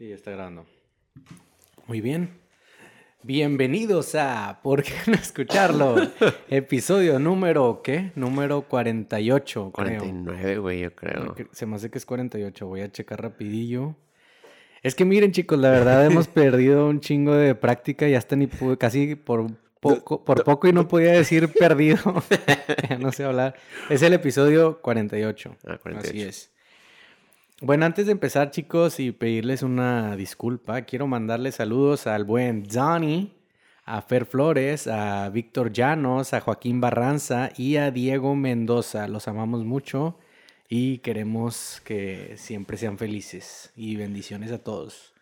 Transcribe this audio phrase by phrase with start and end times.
[0.00, 0.64] Sí, está grabando.
[1.86, 2.30] Muy bien.
[3.22, 5.94] Bienvenidos a ¿Por qué no escucharlo?
[6.48, 8.10] Episodio número, ¿qué?
[8.14, 9.98] Número 48, creo.
[9.98, 11.34] 49, güey, yo creo.
[11.52, 12.66] Se me hace que es 48.
[12.66, 13.94] Voy a checar rapidillo.
[14.82, 18.46] Es que miren, chicos, la verdad hemos perdido un chingo de práctica y hasta ni
[18.46, 19.48] pude, casi por
[19.80, 21.98] poco, por poco y no podía decir perdido.
[22.88, 23.54] Ya no sé hablar.
[23.90, 25.56] Es el episodio 48.
[25.66, 26.08] Ah, 48.
[26.08, 26.50] Así es.
[27.62, 33.34] Bueno, antes de empezar, chicos, y pedirles una disculpa, quiero mandarles saludos al buen Johnny,
[33.84, 39.08] a Fer Flores, a Víctor Llanos, a Joaquín Barranza y a Diego Mendoza.
[39.08, 40.18] Los amamos mucho
[40.70, 43.72] y queremos que siempre sean felices.
[43.76, 45.12] Y bendiciones a todos.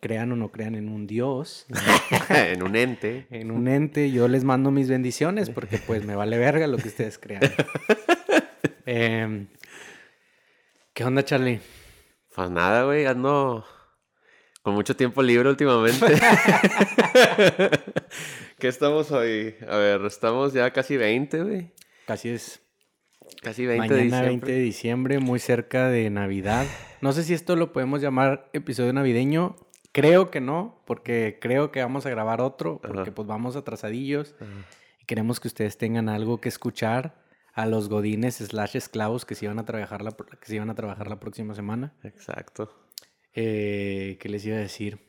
[0.00, 1.64] Crean o no crean en un Dios,
[2.28, 3.26] en un ente.
[3.30, 6.88] en un ente, yo les mando mis bendiciones porque pues me vale verga lo que
[6.88, 7.42] ustedes crean.
[8.90, 9.48] Em,
[10.94, 11.60] ¿Qué onda, Charlie?
[12.38, 13.64] Pues nada, güey, ando
[14.62, 16.06] con mucho tiempo libre últimamente.
[18.60, 19.56] ¿Qué estamos hoy?
[19.68, 21.72] A ver, estamos ya casi 20, güey.
[22.06, 22.62] Casi es
[23.42, 24.28] Casi 20 de Mañana diciembre.
[24.28, 26.64] 20 de diciembre, muy cerca de Navidad.
[27.00, 29.56] No sé si esto lo podemos llamar episodio navideño.
[29.90, 33.14] Creo que no, porque creo que vamos a grabar otro, porque Ajá.
[33.16, 34.48] pues vamos atrasadillos Ajá.
[35.00, 37.16] y queremos que ustedes tengan algo que escuchar
[37.58, 40.76] a los godines slash esclavos que se iban a trabajar la, que se iban a
[40.76, 41.92] trabajar la próxima semana.
[42.04, 42.70] Exacto.
[43.34, 45.00] Eh, ¿Qué les iba a decir?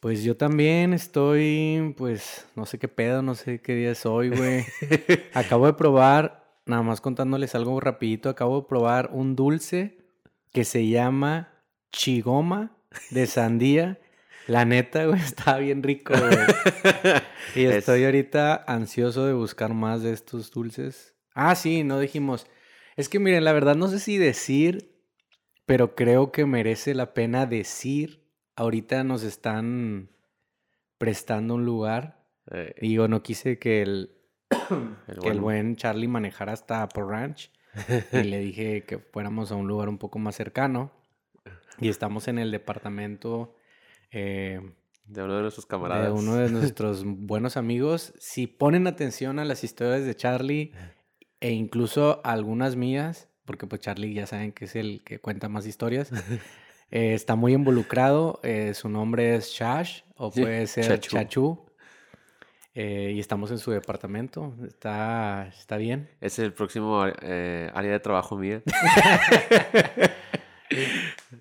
[0.00, 4.28] Pues yo también estoy, pues, no sé qué pedo, no sé qué día es hoy,
[4.28, 4.66] güey.
[5.32, 9.96] Acabo de probar, nada más contándoles algo rapidito, acabo de probar un dulce
[10.52, 11.48] que se llama
[11.92, 12.76] chigoma
[13.08, 13.98] de sandía.
[14.46, 16.32] La neta, güey, está bien rico, güey.
[17.54, 21.14] Y Es- estoy ahorita ansioso de buscar más de estos dulces.
[21.34, 22.46] Ah, sí, no dijimos.
[22.96, 24.94] Es que miren, la verdad no sé si decir,
[25.66, 28.20] pero creo que merece la pena decir.
[28.56, 30.10] Ahorita nos están
[30.98, 32.24] prestando un lugar.
[32.50, 34.10] Eh, Digo, no quise que el,
[35.08, 37.50] el que el buen- Charlie manejara hasta Apple Ranch.
[38.12, 40.92] Y le dije que fuéramos a un lugar un poco más cercano.
[41.80, 43.54] Y estamos en el departamento
[44.10, 44.60] eh,
[45.06, 46.06] de uno de nuestros camaradas.
[46.06, 48.12] de uno de nuestros buenos amigos.
[48.18, 50.72] Si ponen atención a las historias de Charlie
[51.40, 55.66] e incluso algunas mías, porque pues Charlie ya saben que es el que cuenta más
[55.66, 56.10] historias,
[56.90, 58.40] eh, está muy involucrado.
[58.42, 61.16] eh, su nombre es Shash o Sí, puede ser Chachu.
[61.16, 61.66] Chachu.
[62.74, 64.54] eh, y estamos en su departamento.
[64.66, 66.08] Está, está bien.
[66.20, 68.62] Es el próximo área de trabajo mía.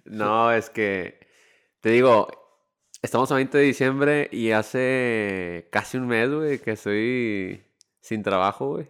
[0.06, 1.20] no, es que
[1.82, 2.28] te digo,
[3.02, 7.64] estamos a 20 de diciembre y hace casi un mes, güey, que estoy
[8.02, 8.88] sin trabajo, güey.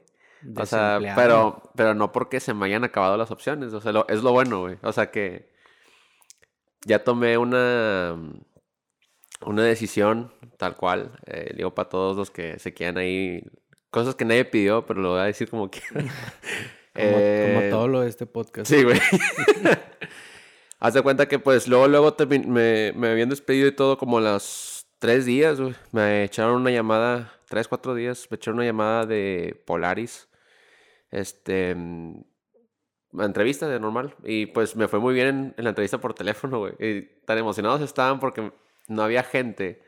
[0.56, 3.74] O sea, pero, pero no porque se me hayan acabado las opciones.
[3.74, 4.78] O sea, lo- es lo bueno, güey.
[4.84, 5.50] O sea que
[6.86, 8.16] ya tomé una,
[9.46, 11.12] una decisión tal cual.
[11.25, 13.44] Eh, digo para todos los que se quedan ahí.
[13.92, 15.88] Cosas que nadie pidió, pero lo voy a decir como quiera.
[15.96, 16.09] Como,
[16.96, 18.69] Eh, como todo lo de este podcast.
[18.72, 19.00] Sí, güey.
[20.79, 24.22] Haz de cuenta que pues luego, luego me, me habían despedido y todo como a
[24.22, 25.75] los tres días, güey.
[25.91, 30.29] Me echaron una llamada, tres, cuatro días, me echaron una llamada de Polaris.
[31.12, 32.23] Este, mm,
[33.12, 34.16] una entrevista de normal.
[34.23, 36.73] Y pues me fue muy bien en, en la entrevista por teléfono, güey.
[36.79, 38.51] Y tan emocionados estaban porque
[38.88, 39.81] no había gente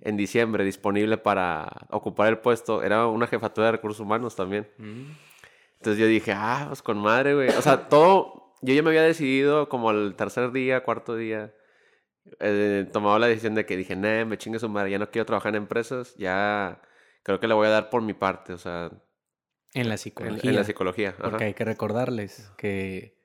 [0.00, 2.82] en diciembre disponible para ocupar el puesto.
[2.82, 4.68] Era una jefatura de recursos humanos también.
[4.78, 5.10] Mm.
[5.78, 7.48] Entonces yo dije, ah, pues con madre, güey.
[7.50, 11.54] O sea, todo, yo ya me había decidido como el tercer día, cuarto día,
[12.40, 15.26] eh, tomaba la decisión de que dije, nah, me chingue su madre, ya no quiero
[15.26, 16.80] trabajar en empresas, ya
[17.22, 18.90] creo que le voy a dar por mi parte, o sea,
[19.74, 20.50] En la psicología.
[20.50, 21.10] en la psicología.
[21.10, 21.22] ajá.
[21.30, 23.16] Porque hay que recordarles que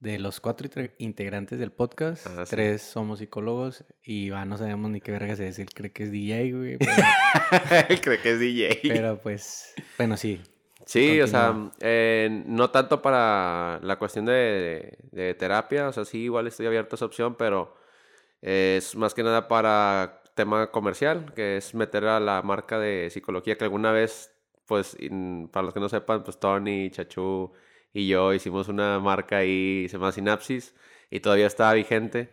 [0.00, 0.66] de los cuatro
[0.98, 2.32] integrantes del podcast, sí.
[2.48, 5.58] tres somos psicólogos y Iván no sabemos ni qué vergas es.
[5.58, 6.78] Él cree que es DJ, güey.
[6.78, 8.80] Pero, Creo que es DJ.
[8.88, 10.40] pero, pues, bueno, sí.
[10.90, 16.18] Sí, o sea, eh, no tanto para la cuestión de, de terapia, o sea, sí,
[16.24, 17.76] igual estoy abierto a esa opción, pero
[18.42, 23.10] eh, es más que nada para tema comercial, que es meter a la marca de
[23.10, 24.34] psicología que alguna vez,
[24.66, 27.52] pues, in- para los que no sepan, pues Tony, Chachu
[27.92, 30.74] y yo hicimos una marca ahí, se llama Sinapsis,
[31.10, 32.30] y todavía está vigente.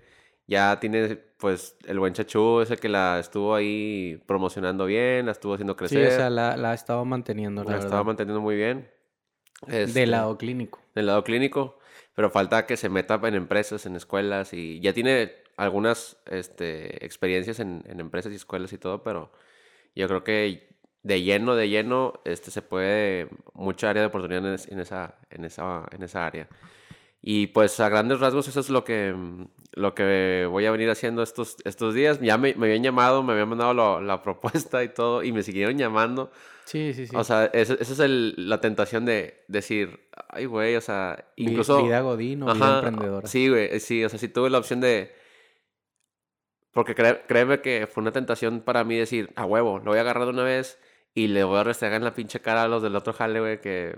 [0.47, 5.53] Ya tiene, pues, el buen Chachu, ese que la estuvo ahí promocionando bien, la estuvo
[5.53, 6.07] haciendo Sí, crecer.
[6.07, 7.85] o sea, la, la ha estado manteniendo, la, La verdad.
[7.88, 8.89] estaba manteniendo muy bien.
[9.67, 10.79] Este, Del lado clínico.
[10.95, 11.79] Del lado clínico.
[12.15, 17.59] Pero falta que se meta en empresas, en escuelas y ya tiene algunas este, experiencias
[17.59, 19.31] en, en empresas y escuelas y todo, pero
[19.95, 24.67] yo creo que de lleno, de lleno, este, se puede, mucha área de oportunidad es-
[24.71, 26.47] en esa, en, esa, en esa área.
[27.21, 30.89] Y pues a grandes rasgos eso es lo que, mm, lo que voy a venir
[30.89, 32.19] haciendo estos, estos días.
[32.21, 35.43] Ya me, me habían llamado, me habían mandado lo- la propuesta y todo, y me
[35.43, 36.31] siguieron llamando.
[36.65, 37.15] Sí, sí, sí.
[37.15, 41.83] O sea, esa es el- la tentación de decir, ay, güey, o sea, incluso...
[41.83, 43.27] Vida Godín o vida Ajá, emprendedora.
[43.27, 45.11] Sí, güey, sí, o sea, sí tuve la opción de...
[46.71, 50.01] Porque cré- créeme que fue una tentación para mí decir, a huevo, lo voy a
[50.01, 50.79] agarrar de una vez
[51.15, 53.59] y le voy a restregar en la pinche cara a los del otro jale, güey,
[53.61, 53.97] que,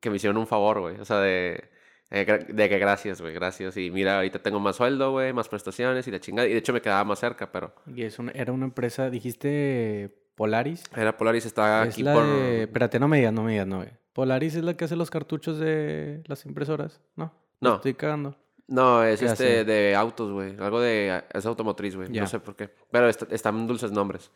[0.00, 1.00] que me hicieron un favor, güey.
[1.00, 1.70] O sea, de,
[2.10, 3.76] de, gra- de que gracias, güey, gracias.
[3.76, 6.48] Y mira, ahorita tengo más sueldo, güey, más prestaciones y la chingada.
[6.48, 10.10] Y de hecho me quedaba más cerca, pero Y es una- era una empresa, dijiste
[10.34, 10.84] Polaris.
[10.96, 12.24] era Polaris, estaba es aquí la por...
[12.26, 12.62] de...
[12.62, 13.76] Espérate, no me digas, no me digas, no.
[13.78, 13.90] güey.
[14.12, 17.32] Polaris es la que hace los cartuchos de las impresoras, ¿no?
[17.60, 17.76] No.
[17.76, 18.36] Estoy cagando.
[18.66, 20.54] No, es este de autos, güey.
[20.58, 21.22] Algo de...
[21.32, 22.08] Es automotriz, güey.
[22.10, 22.68] No sé por qué.
[22.90, 24.30] Pero est- están dulces nombres.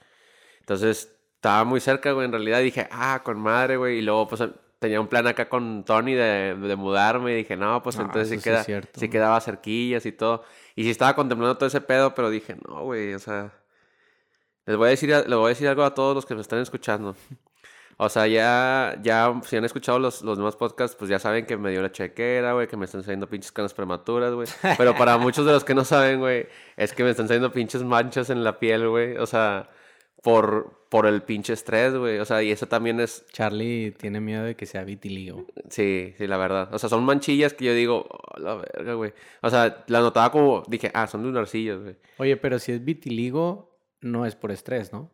[0.61, 2.25] Entonces, estaba muy cerca, güey.
[2.27, 3.99] En realidad dije, ah, con madre, güey.
[3.99, 4.43] Y luego, pues,
[4.83, 7.33] tenía un plan acá con Tony de, de mudarme.
[7.33, 9.01] Y dije, no, pues, Ah, entonces sí, sí queda, cierto.
[9.01, 10.45] sí quedaba cerquillas y todo.
[10.77, 13.51] Y sí estaba contemplando todo ese pedo, pero dije, no, güey, o sea...
[14.67, 16.61] Les voy a decir, les voy a decir algo a todos los que me están
[16.61, 17.17] escuchando.
[17.99, 21.57] O sea, ya, ya, si han escuchado los, los demás podcasts, pues ya saben que
[21.57, 24.49] me dio la chequera, güey, que me están saliendo pinches canas prematuras, güey.
[24.79, 26.47] Pero para muchos de los que no saben, güey,
[26.77, 29.17] es que me están saliendo pinches manchas en la piel, güey.
[29.19, 29.69] O sea,
[30.23, 32.19] por, por el pinche estrés, güey.
[32.19, 35.47] O sea, y eso también es, Charlie tiene miedo de que sea vitiligo.
[35.69, 36.73] sí, sí, la verdad.
[36.73, 39.13] O sea, son manchillas que yo digo, oh, la verga, güey.
[39.43, 41.97] O sea, la notaba como, dije, ah, son lunarcillos, güey.
[42.19, 45.11] Oye, pero si es vitiligo, no es por estrés, ¿no?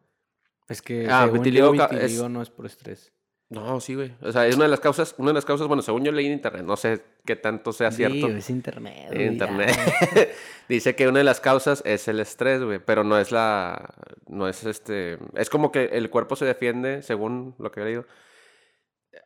[0.69, 3.13] Es que Ah, vitiligo es- vitiligo no es por estrés.
[3.51, 4.13] No, sí, güey.
[4.21, 6.27] O sea, es una de las causas, una de las causas, bueno, según yo leí
[6.27, 8.27] en internet, no sé qué tanto sea cierto.
[8.27, 9.09] Sí, es internet.
[9.11, 9.75] güey, internet.
[10.69, 13.95] Dice que una de las causas es el estrés, güey, pero no es la,
[14.27, 18.07] no es este, es como que el cuerpo se defiende, según lo que he leído,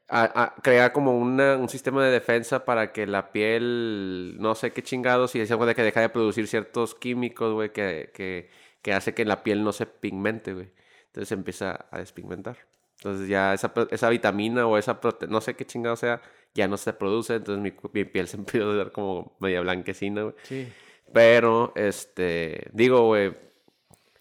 [0.09, 4.73] a, a- crea como una, un sistema de defensa para que la piel, no sé
[4.73, 8.51] qué chingados, y se de que deja de producir ciertos químicos, güey, que, que,
[8.83, 10.71] que hace que la piel no se pigmente, güey.
[11.07, 12.57] Entonces se empieza a despigmentar.
[13.05, 16.23] Entonces ya esa, esa vitamina o esa prote no sé qué chingado sea,
[16.55, 17.61] ya no se produce, entonces
[17.93, 20.35] mi, piel se empieza a ver como media blanquecina, güey.
[20.45, 20.69] Sí.
[21.13, 23.35] Pero, este, digo, güey,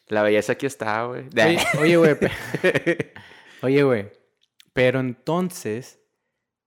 [0.08, 1.26] la belleza aquí está, güey.
[1.80, 2.16] Oye, güey.
[3.62, 4.12] Oye, güey.
[4.74, 6.00] Pero entonces,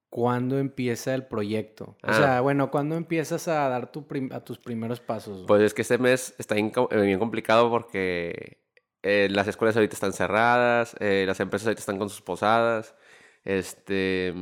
[0.09, 1.85] ¿cuándo empieza el proyecto?
[1.85, 2.15] O Ah.
[2.15, 5.45] sea, bueno, ¿cuándo empiezas a dar tu a tus primeros pasos?
[5.49, 8.64] Pues es que este mes está bien, eh, bien complicado porque
[9.05, 12.95] eh, las escuelas ahorita están cerradas, eh, las empresas ahorita están con sus posadas,
[13.45, 14.35] este,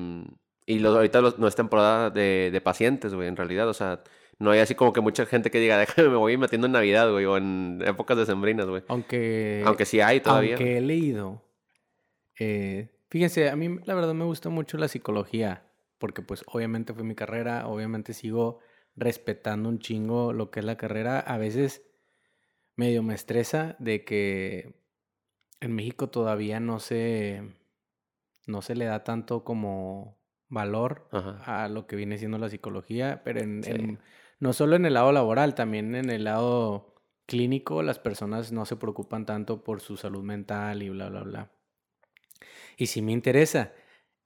[0.64, 4.03] y los, ahorita los- no es temporada de, de pacientes, güey, en realidad, o sea,
[4.38, 7.11] no hay así como que mucha gente que diga, déjame, me voy metiendo en Navidad,
[7.11, 8.82] güey, o en épocas decembrinas, güey.
[8.88, 10.55] Aunque, Aunque sí hay todavía.
[10.56, 11.43] aunque he leído,
[12.38, 15.64] eh, fíjense, a mí la verdad me gusta mucho la psicología,
[15.99, 18.61] porque pues obviamente fue mi carrera, obviamente sigo
[18.97, 21.82] respetando un chingo lo que es la carrera, a veces
[22.76, 24.74] medio me estresa de que
[25.60, 27.42] en México todavía no se,
[28.46, 31.64] no se le da tanto como valor Ajá.
[31.64, 33.70] a lo que viene siendo la psicología, pero en, Sí.
[33.70, 33.98] en-
[34.38, 36.96] no solo en el lado laboral, también en el lado
[37.26, 41.52] clínico, las personas no se preocupan tanto por su salud mental y bla, bla, bla.
[42.76, 43.72] Y sí me interesa,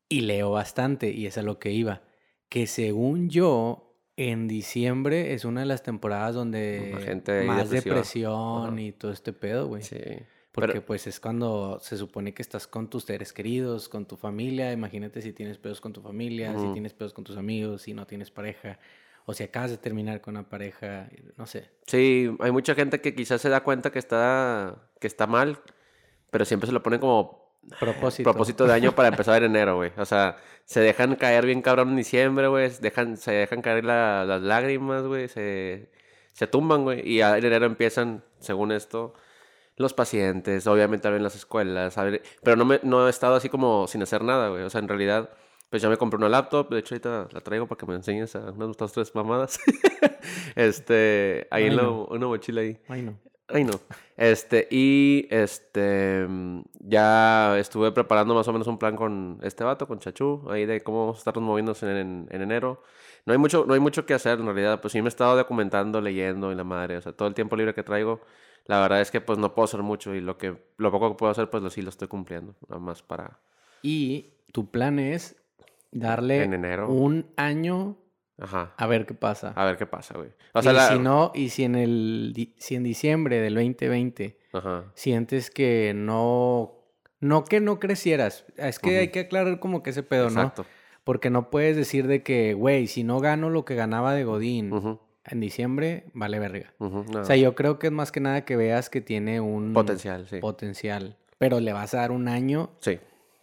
[0.08, 2.02] y leo bastante, y es a lo que iba,
[2.49, 3.86] que según yo,
[4.16, 8.80] en diciembre es una de las temporadas donde gente más depresión Ajá.
[8.80, 9.82] y todo este pedo, güey.
[9.82, 9.99] Sí.
[10.52, 14.16] Porque Pero- pues es cuando se supone que estás con tus seres queridos, con tu
[14.16, 14.73] familia.
[14.73, 18.06] Imagínate si tienes pedos con tu familia, si tienes pedos con tus amigos, si no
[18.06, 18.78] tienes pareja,
[19.26, 21.68] o si acabas de terminar con una pareja, no sé.
[21.87, 25.58] Sí, hay mucha gente que quizás se da cuenta que está, que está mal,
[26.30, 27.46] pero siempre se lo ponen como
[27.80, 28.30] Propósito.
[28.30, 29.92] propósito de año para empezar en enero, güey.
[29.96, 32.70] O sea, se dejan caer bien cabrón en diciembre, güey.
[32.70, 35.28] se Dejan, se dejan caer la- las lágrimas, güey.
[35.28, 35.90] Se,
[36.32, 37.06] se tumban, güey.
[37.08, 39.14] Y en enero empiezan, según esto,
[39.76, 40.66] los pacientes.
[40.66, 41.96] Obviamente abren las escuelas.
[42.42, 44.62] Pero no, me, no he estado así como sin hacer nada, güey.
[44.62, 45.30] O sea, en realidad,
[45.70, 46.70] pues ya me compré una laptop.
[46.70, 49.58] De hecho, ahorita la traigo para que me enseñes a unas dos, tres mamadas.
[50.54, 52.04] este, ahí en Ay, la- no.
[52.06, 52.78] una mochila ahí.
[52.88, 53.18] Ay, no.
[53.49, 53.73] Ay, no.
[54.17, 59.87] Este, y este, mm, ya estuve preparando más o menos un plan con este vato,
[59.87, 62.83] con Chachú, ahí de cómo vamos a estarnos moviéndose en, en- en enero.
[63.25, 65.37] No hay mucho, no hay mucho que hacer en realidad, pues sí me he estado
[65.37, 68.21] documentando, leyendo y la madre, o sea, todo el tiempo libre que traigo,
[68.67, 71.17] la verdad es que pues no puedo hacer mucho y lo que, lo poco que
[71.17, 73.38] puedo hacer pues lo sí lo estoy cumpliendo, nada más para
[73.83, 75.37] Y tu plan es
[75.93, 76.88] darle en enero.
[76.88, 77.97] un año
[78.38, 78.75] Ajá.
[78.76, 79.52] a ver qué pasa.
[79.57, 80.31] A ver qué pasa, güey.
[80.52, 84.38] O sea, y la- si no, y si en el si en diciembre del 2020
[84.52, 84.85] Ajá.
[84.95, 86.73] sientes que no
[87.21, 90.40] no que no crecieras, es que hay que aclarar como que ese pedo, ¿no?
[90.40, 90.66] Exacto.
[91.05, 94.99] Porque no puedes decir de que, güey, si no gano lo que ganaba de Godín
[95.25, 96.75] en diciembre, vale verga.
[96.78, 97.05] no.
[97.21, 100.26] O sea, yo creo que es más que nada que veas que tiene un Potencial,
[100.28, 100.38] sí.
[100.40, 101.16] potencial.
[101.38, 102.99] Pero le vas a dar un año Sí.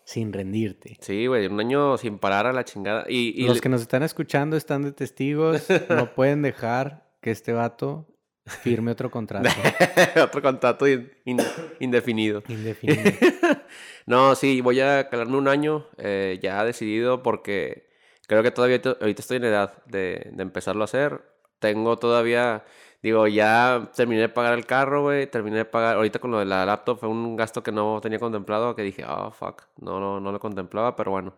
[0.05, 0.97] Sin rendirte.
[1.01, 3.05] Sí, güey, un año sin parar a la chingada.
[3.07, 5.65] Y, y Los que nos están escuchando están de testigos.
[5.89, 8.07] no pueden dejar que este vato
[8.45, 9.47] firme otro contrato
[10.21, 11.39] otro contrato in- in-
[11.79, 12.43] indefinido.
[12.47, 13.01] indefinido.
[14.05, 17.87] No, sí, voy a calarme un año eh, ya decidido porque
[18.27, 21.21] creo que todavía to- ahorita estoy en edad de, de empezarlo a hacer.
[21.59, 22.65] Tengo todavía,
[23.03, 26.45] digo, ya terminé de pagar el carro, güey, terminé de pagar, ahorita con lo de
[26.45, 30.19] la laptop fue un gasto que no tenía contemplado, que dije, oh, fuck, no, no,
[30.19, 31.35] no lo contemplaba, pero bueno.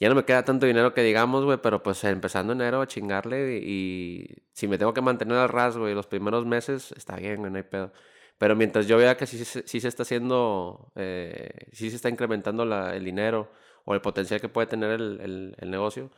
[0.00, 3.58] Ya no me queda tanto dinero que digamos, güey, pero pues empezando enero a chingarle
[3.62, 7.50] y, si me tengo que mantener al ras, güey, los primeros meses, está bien, güey,
[7.50, 7.92] no hay pedo.
[8.38, 12.64] Pero mientras yo vea que sí, sí se está haciendo, eh, sí se está incrementando
[12.64, 13.50] la- el dinero
[13.84, 16.10] o el potencial que puede tener el, el- el negocio,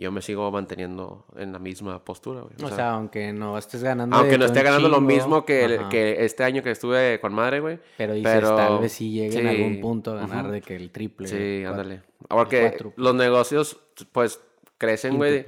[0.00, 2.54] yo me sigo manteniendo en la misma postura, güey.
[2.62, 4.14] O sea, aunque no estés ganando.
[4.16, 7.58] aunque no esté ganando lo mismo que, el- que este año que estuve con madre,
[7.60, 7.80] güey.
[7.96, 10.76] Pero dices, pero- tal vez sí llegue en algún sí, punto a ganar de que
[10.76, 11.26] el triple.
[11.26, 12.02] Sí, ándale.
[12.28, 13.78] Porque los negocios,
[14.12, 14.40] pues,
[14.78, 15.44] crecen, güey.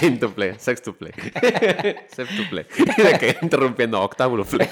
[0.00, 1.12] Quintuple, sextuple,
[2.08, 2.66] septuple.
[2.96, 3.36] ¿De qué?
[3.42, 4.68] Interrumpiendo, octavuple.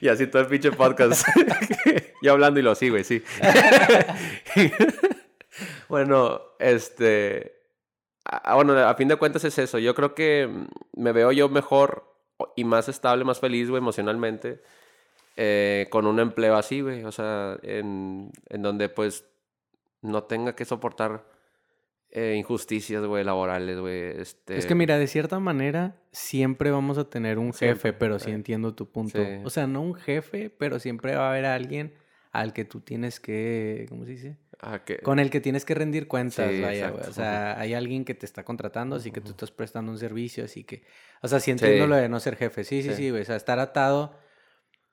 [0.00, 1.26] y así todo el pinche podcast.
[2.22, 3.22] Yo hablando y lo sí, güey, sí.
[5.88, 7.52] Bueno, este...
[8.24, 9.78] a- bueno, a fin de cuentas es eso.
[9.78, 12.04] Yo creo que mm, me veo yo mejor
[12.56, 14.60] y más estable, más feliz, güey, emocionalmente.
[15.36, 17.04] eh, con un empleo así, güey.
[17.04, 19.24] O sea, en, en donde pues
[20.02, 21.24] no tenga que soportar
[22.10, 24.20] eh, injusticias, güey, laborales, güey.
[24.20, 24.56] Este...
[24.56, 28.74] Es que mira, de cierta manera, siempre vamos a tener un jefe, pero sí entiendo
[28.74, 29.18] tu punto.
[29.18, 29.40] sí.
[29.44, 31.94] O sea, no un jefe, pero siempre va a haber alguien
[32.30, 34.36] al que tú tienes que, ¿cómo se dice?
[34.60, 37.04] Ah, que- Con el que tienes que rendir cuentas, Sí, vaya, güey.
[37.08, 40.44] O sea, hay alguien que te está contratando, así que tú estás prestando un servicio,
[40.44, 40.84] así que...
[41.22, 41.88] O sea, sí entiendo Sí.
[41.90, 42.64] lo de no ser jefe.
[42.64, 42.94] Sí, sí, Sí.
[42.96, 43.22] sí, güey.
[43.22, 44.16] O sea, estar atado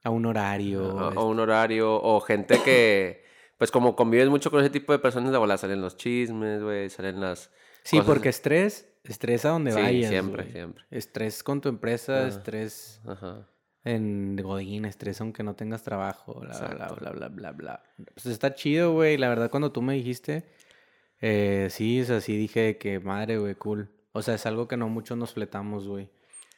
[0.03, 0.97] a un horario.
[0.99, 3.23] a, a este, un horario o gente que,
[3.57, 7.19] pues como convives mucho con ese tipo de personas, bola salen los chismes, güey, salen
[7.21, 7.51] las...
[7.83, 10.83] Sí, cosas- porque estrés, estrés a donde vayas, siempre, siempre.
[10.91, 12.27] Estrés con tu empresa, Ah.
[12.27, 13.47] estrés Ajá.
[13.83, 16.95] En Godín, estrés aunque no tengas trabajo, bla, bla, Exacto.
[16.99, 17.83] bla, bla, bla, bla.
[18.13, 19.17] Pues está chido, güey.
[19.17, 20.45] La verdad, cuando tú me dijiste,
[21.19, 23.89] eh, sí, o sea, sí dije que madre, güey, cool.
[24.11, 26.09] O sea, es algo que no muchos nos fletamos, güey.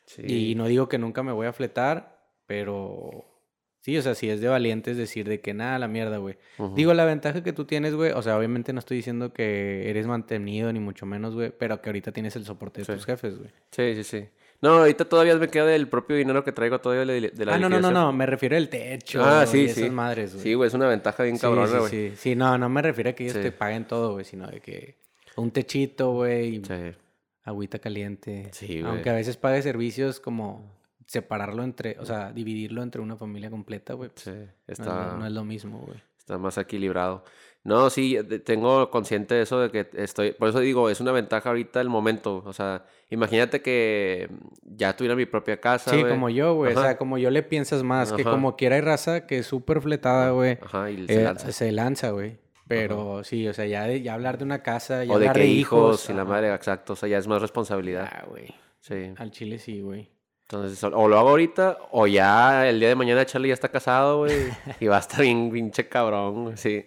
[0.06, 0.22] Sí.
[0.52, 3.26] Y no digo que nunca me voy a fletar, pero
[3.80, 6.38] sí, o sea, sí es de valientes decir de que nada, la mierda, güey.
[6.76, 10.08] Digo, la ventaja que tú tienes, güey, o sea, obviamente no estoy diciendo que eres
[10.08, 12.94] mantenido, ni mucho menos, güey, pero que ahorita tienes el soporte de Sí.
[12.94, 13.50] tus jefes, güey.
[13.72, 14.28] Sí, sí, sí.
[14.64, 17.60] No, ahorita todavía me queda del propio dinero que traigo todavía de, de la Ah,
[17.60, 19.22] no, no, no, no, me refiero al techo.
[19.24, 19.90] Ah, y sí, esas sí.
[19.90, 20.44] madres, güey.
[20.44, 21.90] Sí, güey, es una ventaja bien Sí, cabrona, sí, güey.
[21.90, 23.42] sí, sí, no, no me refiero a que ellos Sí.
[23.44, 24.96] te paguen todo, güey, sino de que
[25.36, 26.74] un techito, güey, Sí.
[27.44, 28.48] agüita caliente.
[28.54, 28.92] Sí, güey.
[28.92, 30.72] Aunque a veces pague servicios como
[31.08, 34.10] separarlo entre, o sea, dividirlo entre una familia completa, güey.
[34.12, 36.02] pues, Sí, no está, no es lo mismo, güey.
[36.18, 37.26] está más equilibrado.
[37.64, 41.48] No, sí, tengo consciente de eso de que estoy, por eso digo, es una ventaja
[41.50, 44.30] ahorita el momento, o sea, imagínate que
[44.64, 46.74] ya tuviera mi propia casa, Sí, como yo, güey.
[46.76, 49.80] O sea, como yo le piensas más, que como quiera hay raza que es súper
[49.82, 50.58] fletada, güey.
[50.62, 51.52] Ajá, y eh, se lanza.
[51.54, 52.38] se lanza, güey.
[52.68, 55.40] Pero sí, o sea, ya, de- ya hablar de una casa, ya O de que
[55.40, 58.10] de hijos y la madre, exacto, o sea, ya es más responsabilidad.
[58.12, 58.54] Ah, güey.
[58.82, 59.14] Sí.
[59.16, 60.10] Al chile sí, güey.
[60.50, 64.20] Entonces, o lo hago ahorita, o ya el día de mañana Charlie ya está casado,
[64.20, 64.34] güey,
[64.82, 66.86] y va a estar bien pinche cabrón, sí.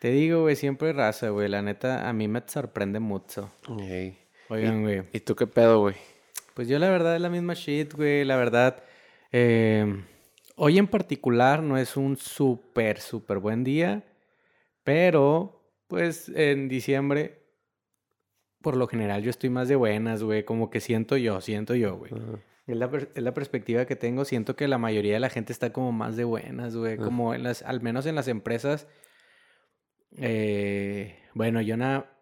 [0.00, 1.48] Te digo, güey, siempre raza, güey.
[1.48, 3.52] La neta, a mí me sorprende mucho.
[3.78, 4.18] Ey.
[4.48, 5.02] Oigan, güey.
[5.12, 5.94] ¿Y tú qué pedo, güey?
[6.54, 8.24] Pues yo la verdad es la misma shit, güey.
[8.24, 8.82] La verdad,
[9.30, 10.02] eh,
[10.56, 14.02] hoy en particular no es un súper, súper buen día.
[14.84, 17.42] Pero, pues en diciembre,
[18.62, 20.46] por lo general yo estoy más de buenas, güey.
[20.46, 22.10] Como que siento yo, siento yo, güey.
[22.66, 24.24] Es la, es la perspectiva que tengo.
[24.24, 26.96] Siento que la mayoría de la gente está como más de buenas, güey.
[26.96, 28.86] Como en las, al menos en las empresas.
[30.16, 32.18] Eh, bueno, yo nada.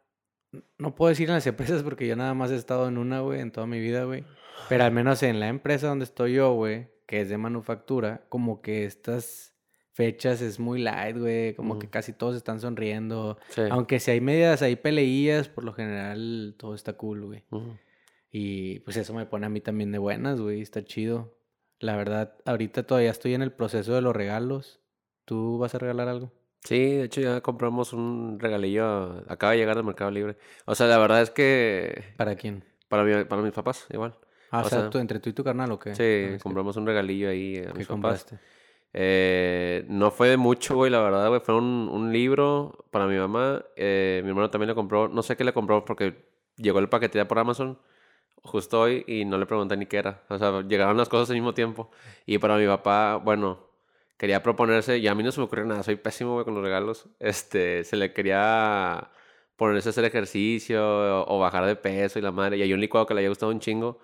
[0.79, 3.41] No puedo decir en las empresas porque yo nada más he estado en una, güey,
[3.41, 4.25] en toda mi vida, güey.
[4.69, 8.61] Pero al menos en la empresa donde estoy yo, güey, que es de manufactura, como
[8.61, 9.55] que estas
[9.93, 11.55] fechas es muy light, güey.
[11.55, 13.39] Como que casi todos están sonriendo.
[13.49, 13.63] Sí.
[13.71, 17.45] Aunque si hay medias, hay peleillas, por lo general todo está cool, güey.
[18.31, 20.61] Y pues eso me pone a mí también de buenas, güey.
[20.61, 21.37] Está chido.
[21.81, 24.81] La verdad, ahorita todavía estoy en el proceso de los regalos.
[25.25, 26.33] ¿Tú vas a regalar algo?
[26.65, 30.37] Sí, de hecho ya compramos un regalillo, acaba de llegar del Mercado Libre.
[30.67, 32.65] O sea, la verdad es que ¿Para quién?
[32.89, 34.15] para, mi- para mis papás, igual.
[34.51, 35.95] Ah, o, sea, sea, tú, entre tú y tu carnal o qué?
[35.95, 38.25] Sí, Ah, compramos un regalillo ahí a ¿Qué mis papás.
[38.25, 38.39] compraste?
[38.95, 41.41] Eh, no fue de mucho, güey, la verdad, güey.
[41.41, 43.63] Fue un, un libro para mi mamá.
[43.77, 46.25] Eh, mi hermano también le compró, no sé qué le compró porque
[46.57, 47.79] llegó el paquete ya por Amazon
[48.43, 50.23] justo hoy y no le pregunté ni qué era.
[50.31, 51.91] O sea, llegaron las cosas al mismo tiempo.
[52.27, 53.68] Y para mi papá, bueno,
[54.19, 56.63] quería proponerse, y a mí no se me ocurrió nada, soy pésimo, güey, con los
[56.63, 57.09] regalos.
[57.21, 59.11] Este, se le quería
[59.57, 62.59] ponerse a hacer ejercicio o, bajar de peso y la madre.
[62.59, 63.99] Y hay un licuado que le había gustado un chingo,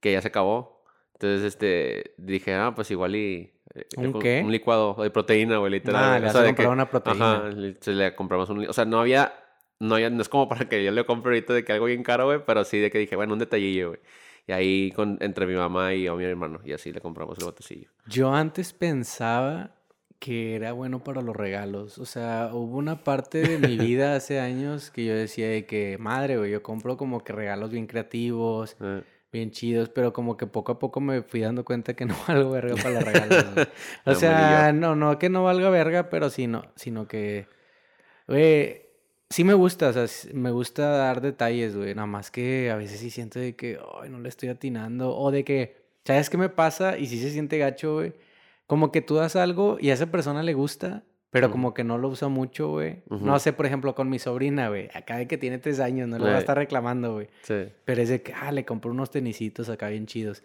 [0.00, 0.82] que ya se acabó.
[1.14, 3.52] Entonces, este, dije, ah, pues igual y...
[3.74, 4.42] Eh, ¿Un qué?
[4.44, 6.04] Un licuado de proteína, güey, literal.
[6.04, 7.36] Ah, le o sea, de una proteína.
[7.36, 8.66] Ajá, se le compramos un...
[8.68, 9.32] O sea, no había...
[9.80, 12.26] No, no es como para que yo le compre ahorita de que algo bien caro,
[12.26, 14.00] güey, pero sí de que dije, bueno, un detallillo, güey.
[14.48, 17.44] Y ahí con, entre mi mamá y yo, mi hermano, y así le compramos el
[17.44, 17.90] botecillo.
[18.06, 19.72] Yo antes pensaba
[20.18, 21.98] que era bueno para los regalos.
[21.98, 25.98] O sea, hubo una parte de mi vida hace años que yo decía de que,
[25.98, 29.02] madre, güey, yo compro como que regalos bien creativos, eh.
[29.30, 32.50] bien chidos, pero como que poco a poco me fui dando cuenta que no valgo
[32.50, 33.68] verga para los regalos.
[34.06, 37.48] o sea, no, no que no valga verga, pero sí, no, sino que,
[38.26, 38.87] güey,
[39.30, 43.00] sí me gusta, o sea, me gusta dar detalles, güey, nada más que a veces
[43.00, 46.48] sí siento de que, ay, no le estoy atinando, o de que, ¿sabes qué me
[46.48, 46.98] pasa?
[46.98, 48.14] Y sí se siente gacho, güey
[48.68, 51.96] como que tú das algo y a esa persona le gusta, pero como que no
[51.96, 53.02] lo usa mucho, güey.
[53.08, 54.90] No sé, por ejemplo, con mi sobrina, güey.
[54.92, 57.28] Acá de que tiene tres años, no le va a estar reclamando, güey.
[57.42, 57.66] Sí.
[57.86, 60.42] Pero es de que, ah, le compró unos tenisitos acá bien chidos.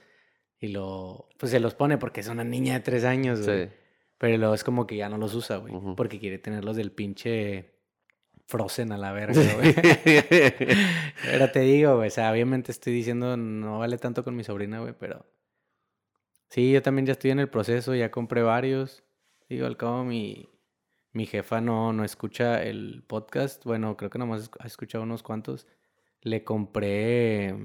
[0.58, 3.66] Y lo, pues se los pone porque es una niña de tres años, güey.
[3.66, 3.72] Sí.
[4.18, 5.74] Pero luego es como que ya no los usa, güey.
[5.98, 7.73] Porque quiere tenerlos del pinche
[8.46, 9.74] Frozen a la verga, güey.
[11.24, 14.80] pero te digo, güey, o sea, obviamente estoy diciendo no vale tanto con mi sobrina,
[14.80, 15.26] güey, pero
[16.54, 19.04] Sí, yo también ya estoy en el proceso, ya compré varios.
[19.50, 20.52] Digo, al cabo mi,
[21.12, 23.66] mi jefa no, no escucha el podcast.
[23.66, 25.66] Bueno, creo que nomás ha escuchado unos cuantos.
[26.22, 27.56] Le compré...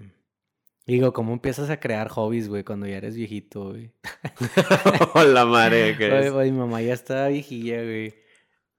[0.87, 3.93] Digo, ¿cómo empiezas a crear hobbies, güey, cuando ya eres viejito, güey?
[5.15, 6.33] Hola, madre, ¿qué es?
[6.33, 8.15] mi mamá ya estaba viejilla, güey.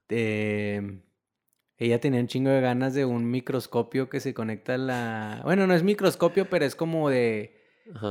[0.10, 1.03] Eh,
[1.79, 5.41] ella tenía un chingo de ganas de un microscopio que se conecta a la...
[5.43, 7.59] Bueno, no es microscopio, pero es como de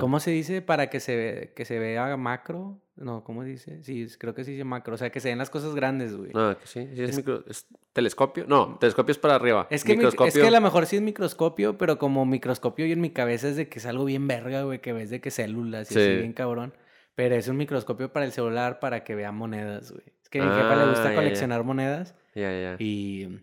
[0.01, 2.81] ¿Cómo se dice para que se, que se vea macro?
[2.97, 3.83] No, ¿cómo dice?
[3.85, 4.95] Sí, creo que sí dice macro.
[4.95, 6.33] O sea, que se ven las cosas grandes, güey.
[6.35, 6.89] Ah, que sí.
[6.97, 7.45] es, micro...
[7.93, 8.45] telescopio?
[8.49, 9.69] No, telescopio es para arriba.
[9.71, 13.01] Es que, es que a lo mejor sí es microscopio, pero como microscopio y en
[13.01, 15.93] mi cabeza es de que es algo bien verga, güey, que ves de que células
[15.93, 16.75] y así bien cabrón.
[17.15, 20.05] Pero es un microscopio para el celular para que vea monedas, güey.
[20.23, 22.15] Es que a mi jefa le gusta ah, coleccionar monedas.
[22.35, 22.77] Ya, ya.
[22.79, 23.41] Y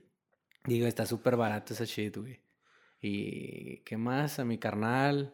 [0.66, 2.40] digo, está súper barato esa shit, güey.
[3.02, 5.34] Y qué más, a mi carnal.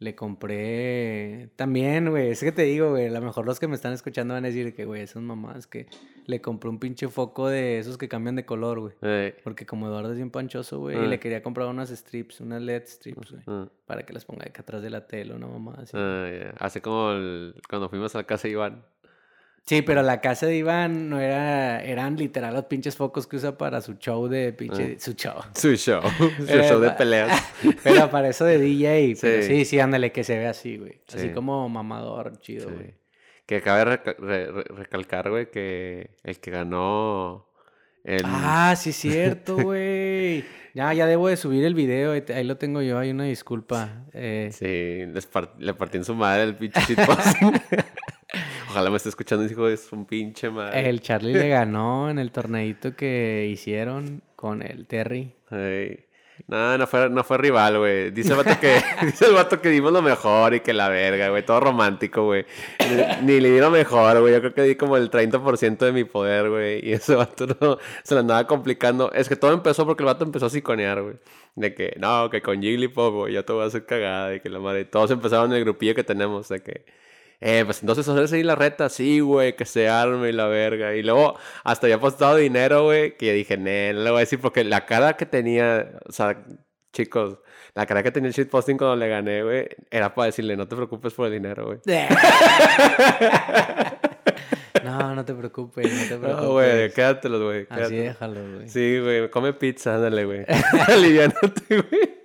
[0.00, 2.30] Le compré también, güey.
[2.30, 3.08] Es que te digo, güey.
[3.08, 5.66] A lo mejor los que me están escuchando van a decir que, güey, son mamás
[5.66, 5.88] que
[6.26, 9.32] le compré un pinche foco de esos que cambian de color, güey.
[9.42, 12.84] Porque como Eduardo es bien panchoso, güey, y le quería comprar unas strips, unas LED
[12.86, 13.68] strips, güey.
[13.86, 15.92] Para que las ponga acá atrás de la tele, una mamá así.
[15.96, 17.08] Ah, Hace como
[17.68, 18.84] cuando fuimos a la casa de Iván.
[19.66, 23.58] Sí, pero la casa de Iván no era, eran literal los pinches focos que usa
[23.58, 25.00] para su show de pinche, ah.
[25.00, 25.34] su show.
[25.54, 26.00] Su show,
[26.38, 27.42] su show de peleas.
[27.84, 31.00] pero para eso de DJ, sí, sí, sí, ándale, que se ve así, güey.
[31.12, 32.94] Así como mamador, chido, güey.
[33.44, 37.48] Que cabe recalcar, güey, que el que ganó
[38.04, 38.22] el...
[38.24, 40.44] Ah, sí, cierto, güey.
[40.72, 44.06] ya, ya debo de subir el video, ahí lo tengo yo, hay una disculpa.
[44.14, 44.48] Eh...
[44.50, 45.04] Sí,
[45.58, 46.80] le partí en su madre el pinche
[48.68, 50.88] Ojalá me esté escuchando, hijo de un pinche madre.
[50.88, 55.34] El Charlie le ganó en el torneito que hicieron con el Terry.
[56.46, 58.10] No, no fue, no fue rival, güey.
[58.10, 61.28] Dice el vato que, dice el vato que dimos lo mejor y que la verga,
[61.30, 61.44] güey.
[61.44, 62.46] Todo romántico, güey.
[63.22, 64.32] Ni, le di lo mejor, güey.
[64.34, 66.86] Yo creo que di como el 30% de mi poder, güey.
[66.86, 69.12] Y ese vato no se lo andaba complicando.
[69.12, 71.16] Es que todo empezó porque el vato empezó a siconear, güey.
[71.56, 74.34] De que, no, que con Jigglypuff, güey, yo te voy a hacer cagada.
[74.34, 74.84] Y que la madre.
[74.84, 76.48] Todos empezaron en el grupillo que tenemos.
[76.48, 76.84] De que,
[77.40, 80.94] eh, pues entonces hacerse ahí la reta, sí, güey, que se arme y la verga.
[80.94, 84.40] Y luego hasta había apostado dinero, güey, que dije, no, no le voy a decir
[84.40, 86.44] porque la cara que tenía, o sea,
[86.92, 87.38] chicos,
[87.74, 90.74] la cara que tenía el shitposting cuando le gané, güey, era para decirle, no te
[90.74, 91.78] preocupes por el dinero, güey.
[94.84, 96.44] No, no te preocupes, no te preocupes.
[96.44, 97.66] No, güey, quédatelos, güey.
[97.68, 98.68] Así déjalo, güey.
[98.68, 100.44] Sí, güey, come pizza, ándale, güey.
[100.88, 102.17] Aliviánate, güey.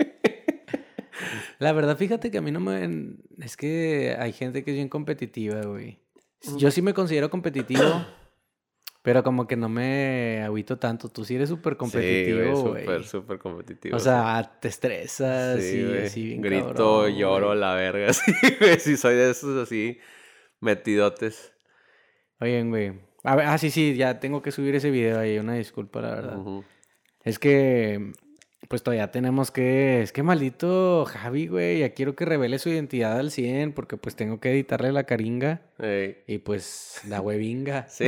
[1.64, 3.16] La verdad, fíjate que a mí no me...
[3.40, 5.98] Es que hay gente que es bien competitiva, güey.
[6.58, 8.06] Yo sí me considero competitivo,
[9.02, 11.08] pero como que no me agüito tanto.
[11.08, 12.84] Tú sí eres súper competitivo, güey.
[12.84, 13.96] súper, súper competitivo.
[13.96, 18.12] O sea, te estresas y así bien Grito, lloro, la verga.
[18.14, 18.80] Sí, güey.
[18.82, 20.00] Sí, soy de esos así
[20.60, 21.54] metidotes.
[22.42, 23.00] Oigan, güey.
[23.24, 25.40] ah, sí, sí, ya tengo que subir ese video ahí.
[25.40, 26.40] Una disculpa, la verdad.
[27.24, 28.12] Es que
[28.70, 30.02] pues todavía tenemos que.
[30.02, 31.80] Es que maldito Javi, güey.
[31.80, 35.62] Ya quiero que revele su identidad al 100 porque pues tengo que editarle la caringa.
[35.80, 36.18] Ey.
[36.28, 37.88] Y pues la huevinga.
[37.90, 38.06] Sí,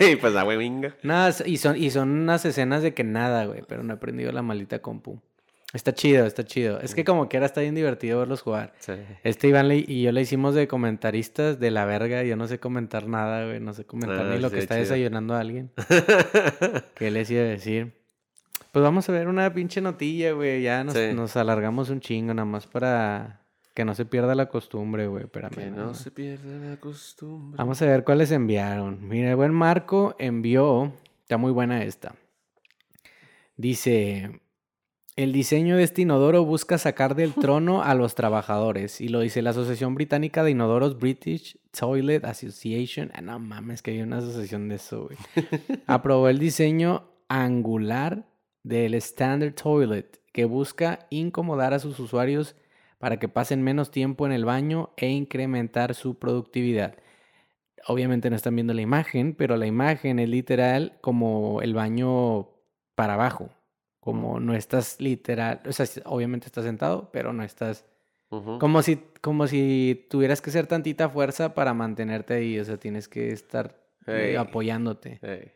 [0.00, 0.94] y pues la huevinga.
[1.02, 3.62] Nada, y son, y son unas escenas de que nada, güey.
[3.68, 5.20] Pero no he aprendido la maldita compu.
[5.72, 6.78] Está chido, está chido.
[6.80, 8.74] Es que como quiera está bien divertido verlos jugar.
[8.78, 8.92] Sí.
[9.24, 12.22] Este Iván le- y yo le hicimos de comentaristas de la verga.
[12.22, 13.58] Yo no sé comentar nada, güey.
[13.58, 14.82] No sé comentar Ah, ni lo sí, que está chido.
[14.82, 15.72] desayunando a alguien.
[16.94, 17.92] ¿Qué les iba a decir?
[18.74, 20.60] Pues vamos a ver una pinche notilla, güey.
[20.62, 21.12] Ya nos, Sí.
[21.14, 23.40] nos alargamos un chingo nada más para
[23.72, 25.24] que no se pierda la costumbre, güey.
[25.24, 25.54] Espérame.
[25.54, 27.56] que no se pierda la costumbre.
[27.56, 29.06] Vamos a ver cuáles enviaron.
[29.08, 30.92] Mira, el buen Marco envió.
[31.22, 32.16] Está muy buena esta.
[33.56, 34.40] Dice.
[35.16, 39.00] El diseño de este inodoro busca sacar del trono a los trabajadores.
[39.00, 43.12] Y lo dice la Asociación Británica de Inodoros British Toilet Association.
[43.14, 45.16] Ah, no mames, que hay una asociación de eso, güey.
[45.86, 48.24] Aprobó el diseño angular
[48.64, 52.56] del Standard Toilet, que busca incomodar a sus usuarios
[52.98, 56.96] para que pasen menos tiempo en el baño e incrementar su productividad.
[57.86, 62.48] Obviamente no están viendo la imagen, pero la imagen es literal como el baño
[62.96, 63.50] para abajo.
[64.00, 67.86] Como no estás literal, o sea, obviamente estás sentado, pero no estás
[68.58, 73.08] como si, como si tuvieras que hacer tantita fuerza para mantenerte ahí, o sea, tienes
[73.08, 75.18] que estar eh, apoyándote.
[75.22, 75.52] Ey.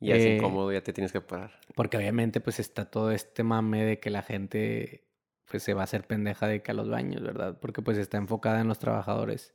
[0.00, 1.58] Y así Eh, incómodo, ya te tienes que parar.
[1.74, 5.04] Porque obviamente pues está todo este mame de que la gente
[5.50, 7.58] pues se va a hacer pendeja de que a los baños, ¿verdad?
[7.60, 9.54] Porque pues está enfocada en los trabajadores.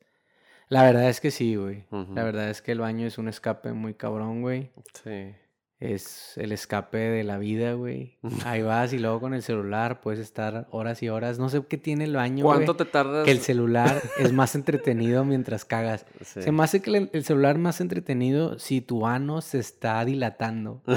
[0.69, 1.85] La verdad es que sí, güey.
[2.15, 4.71] La verdad es que el baño es un escape muy cabrón, güey.
[5.03, 5.35] Sí.
[5.81, 8.19] Es el escape de la vida, güey.
[8.45, 11.39] Ahí vas y luego con el celular puedes estar horas y horas.
[11.39, 12.57] No sé qué tiene el baño, güey.
[12.57, 13.25] ¿Cuánto te tardas?
[13.25, 16.05] Que el celular es más entretenido mientras cagas.
[16.23, 16.43] Sí.
[16.43, 20.83] Se me hace que el, el celular más entretenido si tu ano se está dilatando.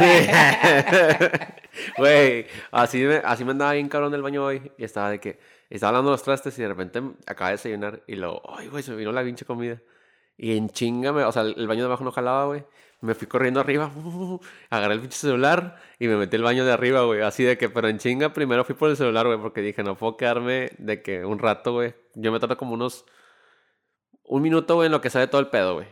[1.99, 4.71] Güey, así me, así me andaba bien cabrón del baño hoy.
[4.79, 5.39] Y estaba de que
[5.71, 8.03] estaba hablando los trastes y de repente acaba de desayunar.
[8.07, 9.81] Y luego, ay, güey, se me vino la pinche comida.
[10.37, 12.65] Y en chinga, o sea, el baño de abajo no jalaba, güey.
[13.01, 13.93] Me fui corriendo arriba,
[14.71, 17.21] agarré el pinche celular y me metí el baño de arriba, güey.
[17.23, 19.97] Así de que, pero en chinga, primero fui por el celular, güey, porque dije, no
[19.97, 21.95] puedo quedarme de que un rato, güey.
[22.15, 23.05] Yo me tardo como unos.
[24.25, 25.87] Un minuto, güey, en lo que sale todo el pedo, güey.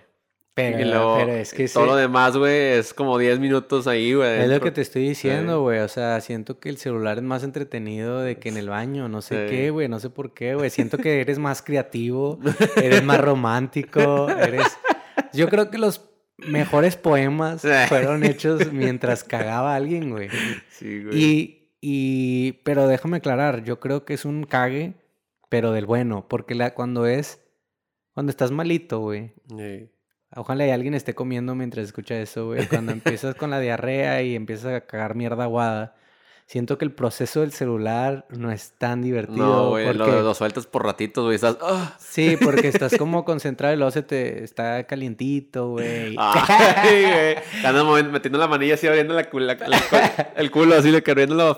[0.54, 4.12] Pero, y luego, pero es que todo lo demás, güey, es como 10 minutos ahí,
[4.12, 4.42] güey.
[4.42, 5.78] es lo que te estoy diciendo, güey.
[5.80, 9.08] O sea, siento que el celular es más entretenido de que en el baño.
[9.08, 9.50] No sé Sí.
[9.56, 9.88] qué, güey.
[9.88, 10.68] No sé por qué, güey.
[10.68, 12.38] Siento que eres más creativo,
[12.76, 14.66] eres más romántico, eres...
[15.32, 20.28] Yo creo que los mejores poemas fueron hechos mientras cagaba a alguien, güey.
[20.68, 21.18] Sí, güey.
[21.18, 24.92] Y, y, pero déjame aclarar, yo creo que es un cague,
[25.48, 27.40] pero del bueno, porque la, cuando es,
[28.12, 29.88] cuando estás malito, güey, Sí.
[30.36, 34.34] Ojalá y alguien esté comiendo mientras escucha eso, güey, cuando empiezas con la diarrea y
[34.34, 35.94] empiezas a cagar mierda aguada,
[36.46, 39.38] siento que el proceso del celular no es tan divertido.
[39.46, 41.36] No, güey, porque, lo, lo sueltas por ratitos, güey.
[41.36, 41.56] Estás.
[41.62, 41.96] ¡ah!
[41.98, 46.14] Sí, porque estás como concentrado y luego se te está calientito, güey.
[46.18, 48.04] Ay, güey.
[48.04, 51.02] Metiendo la manilla así abriendo la, la- la- el culo, así le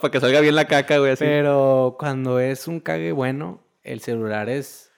[0.01, 1.13] para que salga bien la caca, güey.
[1.13, 1.25] Así.
[1.25, 4.93] Pero cuando es un cague bueno, el celular es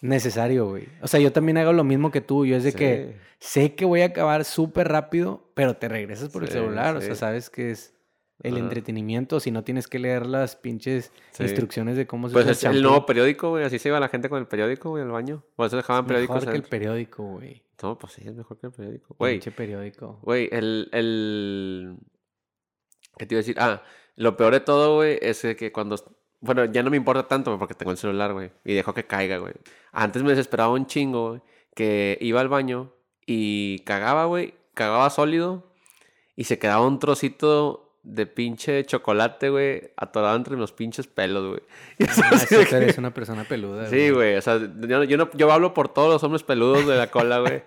[0.00, 0.88] necesario, güey.
[1.02, 2.44] O sea, yo también hago lo mismo que tú.
[2.46, 6.42] Yo es de que sé que voy a acabar súper rápido, pero te regresas por
[6.42, 6.96] el Sí, celular.
[6.96, 7.94] O sea, sabes que es
[8.42, 8.62] el Ajá.
[8.64, 9.40] entretenimiento.
[9.40, 12.72] Si no tienes que leer las pinches instrucciones de cómo se Pues usa es el
[12.72, 12.82] champú.
[12.82, 13.64] nuevo periódico, güey.
[13.64, 15.42] Así se iba la gente con el periódico, güey, al baño.
[15.56, 16.36] Por eso dejaban periódicos.
[16.36, 17.62] Mejor que el periódico, güey.
[17.82, 19.14] No, pues sí, es mejor que el periódico.
[19.18, 20.18] Güey, Pinche periódico.
[20.22, 21.96] güey, el, el...
[23.18, 23.56] ¿Qué te iba a decir?
[23.58, 23.82] Ah,
[24.16, 25.96] lo peor de todo, güey, es que cuando...
[26.40, 28.50] Bueno, ya no me importa tanto porque tengo el celular, güey.
[28.64, 29.54] Y dejo que caiga, güey.
[29.92, 31.40] Antes me desesperaba un chingo, güey.
[31.74, 32.92] Que iba al baño
[33.26, 34.54] y cagaba, güey.
[34.74, 35.72] Cagaba sólido.
[36.36, 39.90] Y se quedaba un trocito de pinche chocolate, güey.
[39.96, 41.60] Atorado entre los pinches pelos, güey.
[42.22, 43.86] Ah, sí, que- eres una persona peluda.
[43.88, 44.36] Sí, güey.
[44.36, 47.40] O sea, yo, yo, no, yo hablo por todos los hombres peludos de la cola,
[47.40, 47.62] güey.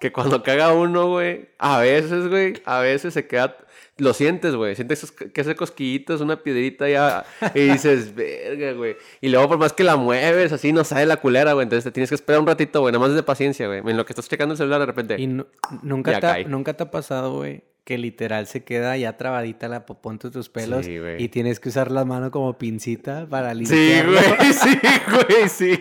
[0.00, 3.56] que cuando caga uno, güey, a veces, güey, a veces se queda...
[3.98, 4.74] Lo sientes, güey.
[4.76, 7.24] Sientes que ese cosquillito es una piedrita ya.
[7.54, 8.96] Y dices, verga, güey.
[9.22, 11.62] Y luego, por más que la mueves, así no sale la culera, güey.
[11.64, 12.92] Entonces te tienes que esperar un ratito, güey.
[12.92, 13.80] Nada más de paciencia, güey.
[13.86, 15.16] En lo que estás checando el celular, de repente.
[15.18, 15.46] Y nu-
[15.82, 16.44] nunca, Ya te, cae.
[16.44, 20.48] nunca te ha pasado, güey, que literal se queda ya trabadita la popó entre tus
[20.50, 24.12] pelos Sí, y tienes que usar la mano como pincita para Sí, limpiarlo.
[24.38, 24.78] güey, sí,
[25.10, 25.78] güey, sí.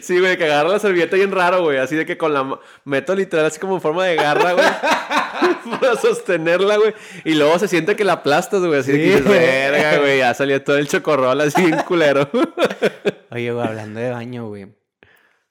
[0.00, 1.78] Sí, güey, que agarra la servilleta bien raro, güey.
[1.78, 2.60] Así de que con la...
[2.84, 4.66] Meto literal así como en forma de garra, güey.
[5.80, 6.94] para sostenerla, güey.
[7.24, 8.80] Y luego se siente que la aplastas, güey.
[8.80, 10.18] Así de que verga, güey.
[10.18, 12.28] Ya salió todo el chocorrol así bien culero.
[13.30, 14.66] Oye, güey, hablando de baño, güey.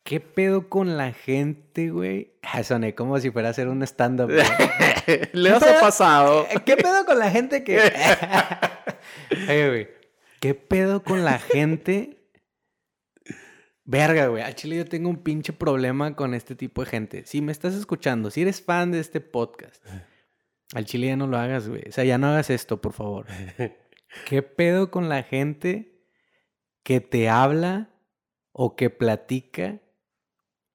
[0.03, 2.31] ¿Qué pedo con la gente, güey?
[2.43, 4.31] Ah, Soné como si fuera a hacer un stand-up.
[5.31, 6.47] ¿Le has pasado?
[6.65, 7.79] ¿Qué pedo con la gente que...
[9.47, 9.89] Oye, güey.
[10.39, 12.17] ¿Qué pedo con la gente?
[13.83, 14.43] Verga, güey.
[14.43, 17.25] Al chile yo tengo un pinche problema con este tipo de gente.
[17.25, 19.83] Si me estás escuchando, si eres fan de este podcast,
[20.73, 21.83] al chile ya no lo hagas, güey.
[21.87, 23.27] O sea, ya no hagas esto, por favor.
[24.27, 26.05] ¿Qué pedo con la gente
[26.83, 27.89] que te habla
[28.51, 29.81] o que platica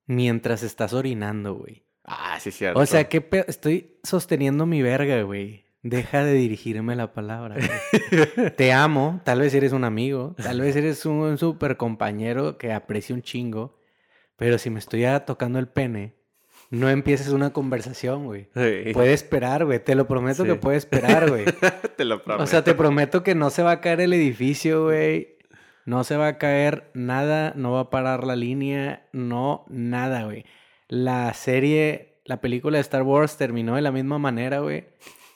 [0.07, 1.87] mientras estás orinando, güey?
[2.05, 2.79] Ah, sí, cierto.
[2.81, 3.45] O sea, ¿qué pedo?
[3.49, 5.66] Estoy sosteniendo mi verga, güey.
[5.89, 7.55] Deja de dirigirme la palabra.
[7.57, 8.51] güey.
[8.57, 13.15] Te amo, tal vez eres un amigo, tal vez eres un super compañero que aprecio
[13.15, 13.79] un chingo,
[14.37, 16.15] pero si me estoy ya tocando el pene,
[16.71, 18.49] no empieces una conversación, güey.
[18.55, 18.93] Sí.
[18.93, 19.79] Puede esperar, güey.
[19.79, 20.49] Te lo prometo Sí.
[20.49, 21.45] que puede esperar, güey.
[21.97, 22.43] Te lo prometo.
[22.43, 25.37] O sea, te prometo que no se va a caer el edificio, güey.
[25.85, 30.45] No se va a caer nada, no va a parar la línea, no, nada, güey.
[30.89, 34.87] La serie, la película de Star Wars terminó de la misma manera, güey.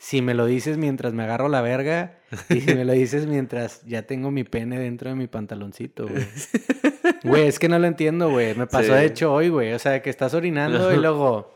[0.03, 3.85] Si me lo dices mientras me agarro la verga y si me lo dices mientras
[3.85, 6.25] ya tengo mi pene dentro de mi pantaloncito, güey.
[7.23, 8.55] Güey, es que no lo entiendo, güey.
[8.55, 8.99] Me pasó Sí.
[8.99, 9.75] de hecho hoy, güey.
[9.75, 11.55] O sea, que estás orinando y luego...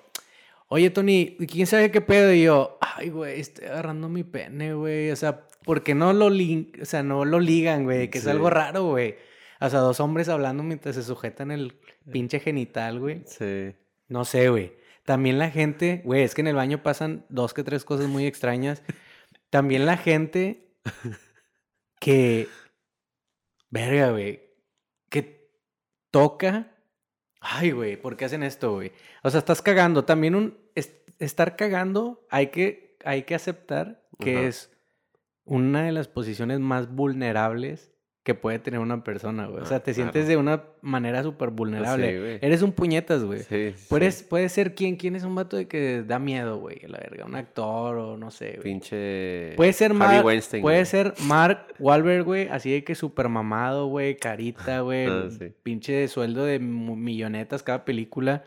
[0.69, 2.35] Oye, Tony, ¿quién sabe qué pedo?
[2.35, 5.11] Y yo, ay, güey, estoy agarrando mi pene, güey.
[5.11, 8.11] O sea, ¿por qué no lo, o sea, no lo ligan, güey?
[8.11, 9.15] Que es algo raro, güey.
[9.59, 11.79] O sea, dos hombres hablando mientras se sujetan el
[12.13, 13.23] pinche genital, güey.
[13.25, 13.75] Sí.
[14.09, 14.75] No sé, güey.
[15.05, 18.27] También la gente, güey, es que en el baño pasan dos que tres cosas muy
[18.27, 18.83] extrañas.
[19.51, 20.73] También la gente
[22.01, 22.49] que,
[23.71, 24.43] verga, güey,
[25.11, 25.51] que
[26.11, 26.73] toca.
[27.41, 28.93] Ay, güey, ¿por qué hacen esto, güey?
[29.23, 30.05] O sea, estás cagando.
[30.05, 34.71] También un es- estar cagando, hay que, hay que aceptar que es
[35.45, 37.93] una de las posiciones más vulnerables
[38.25, 39.61] que puede tener una persona, güey.
[39.61, 40.29] O Ah, sea, te sientes claro.
[40.29, 42.11] de una manera súper vulnerable.
[42.11, 42.39] Sí, güey.
[42.41, 43.41] Eres un puñetas, güey.
[43.41, 43.87] Sí, sí.
[43.89, 47.27] Puedes, puede ser quién, quién es un vato de que da miedo, güey, la verga,
[47.27, 48.63] un actor o no sé, güey.
[48.63, 49.53] Pinche.
[49.57, 50.87] Puede ser Mark, Weinstein, puede güey.
[50.87, 55.29] ser Mark Wahlberg, güey, así de que súper mamado, güey, carita, güey, Ah,
[55.63, 58.45] pinche sueldo de millonetas cada película.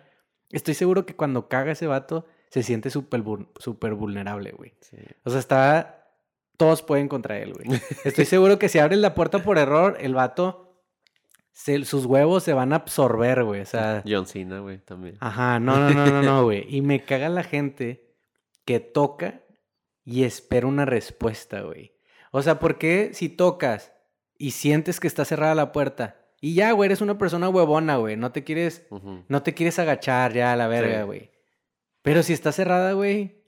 [0.50, 3.22] Estoy seguro que cuando caga ese vato se siente súper
[3.60, 4.74] súper vulnerable, güey.
[4.80, 4.98] Sí.
[5.24, 6.07] O sea, está...
[6.58, 7.80] Todos pueden contra él, güey.
[8.04, 10.82] Estoy seguro que si abres la puerta por error, el vato...
[11.52, 13.62] se- sus huevos se van a absorber, güey.
[13.62, 14.04] O sea...
[14.08, 15.18] John Cena, güey, también.
[15.20, 16.66] Ajá, no, no, no, no, no, güey.
[16.76, 18.16] Y me caga la gente
[18.66, 19.44] que toca
[20.04, 21.94] y espera una respuesta, güey.
[22.32, 23.94] O sea, ¿por qué si tocas
[24.38, 28.16] y sientes que está cerrada la puerta y ya, güey, eres una persona huevona, güey,
[28.18, 28.86] no te quieres,
[29.28, 31.06] no te quieres agachar ya a la verga, Sí.
[31.06, 31.32] güey.
[32.04, 33.44] Pero si está cerrada, güey,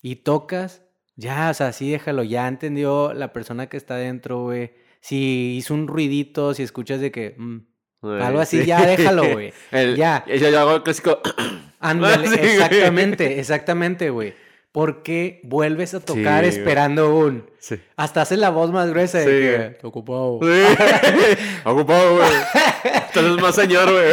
[0.00, 0.84] y tocas,
[1.18, 4.70] ya, o sea, sí déjalo, ya entendió la persona que está dentro, güey.
[5.00, 7.56] Si hizo un ruidito, si escuchas de que, mm,
[8.00, 8.66] Güey, algo así, sí.
[8.66, 9.52] ya déjalo, güey.
[9.96, 10.24] Ya.
[10.26, 11.20] Yo, yo hago el clásico.
[11.80, 12.50] Ándale, Sí, güey.
[12.52, 14.34] exactamente, exactamente, güey.
[14.70, 16.56] Porque vuelves a tocar güey.
[16.56, 17.50] esperando un.
[17.58, 17.76] Sí.
[17.96, 19.56] Hasta haces la voz más gruesa de que.
[19.56, 19.78] güey.
[19.78, 20.38] "Te ocupado".
[21.64, 22.28] Ocupado, güey.
[23.08, 24.06] Entonces más señor, güey.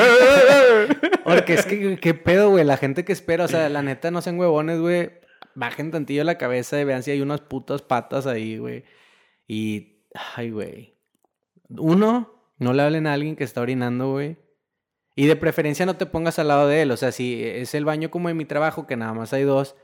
[1.24, 2.64] Porque es que, ¿qué pedo, güey?
[2.64, 5.12] La gente que espera, o sea, la neta, no sean huevones, güey.
[5.56, 8.84] Bajen tantillo la cabeza y vean si hay unas putas patas ahí, güey.
[9.48, 10.04] Y.
[10.36, 10.94] Ay, güey.
[11.70, 14.38] Uno, no le hablen a alguien que está orinando, güey.
[15.16, 16.92] Y de preferencia no te pongas al lado de él.
[16.92, 19.76] O sea, si es el baño como en mi trabajo, que nada más hay dos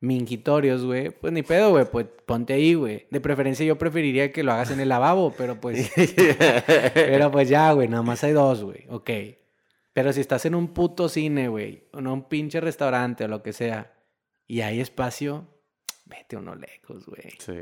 [0.00, 3.06] mingitorios, güey, pues ni pedo, güey, pues ponte ahí, güey.
[3.10, 5.90] De preferencia yo preferiría que lo hagas en el lavabo, pero pues...
[6.94, 9.10] pero pues ya, güey, nada más hay dos, güey, ok.
[9.92, 13.42] Pero si estás en un puto cine, güey, o en un pinche restaurante o lo
[13.42, 13.93] que sea,
[14.46, 15.48] y hay espacio,
[16.04, 17.32] vete uno lejos, güey.
[17.38, 17.60] Sí.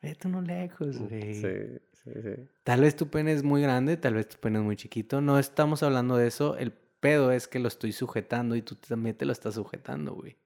[0.00, 1.34] Vete uno lejos, güey.
[1.34, 2.48] Sí, sí, sí.
[2.64, 5.20] Tal vez tu pene es muy grande, tal vez tu pene es muy chiquito.
[5.20, 6.56] No estamos hablando de eso.
[6.56, 10.36] El pedo es que lo estoy sujetando y tú también te lo estás sujetando, güey.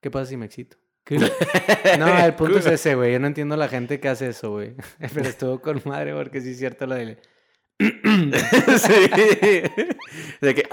[0.00, 0.76] ¿Qué pasa si me excito?
[1.98, 3.12] No, el punto es ese, güey.
[3.12, 4.74] Yo no entiendo la gente que hace eso, güey.
[5.14, 7.18] Pero estuvo con madre porque sí es cierto lo del...
[7.78, 9.10] sí.
[10.40, 10.68] De que.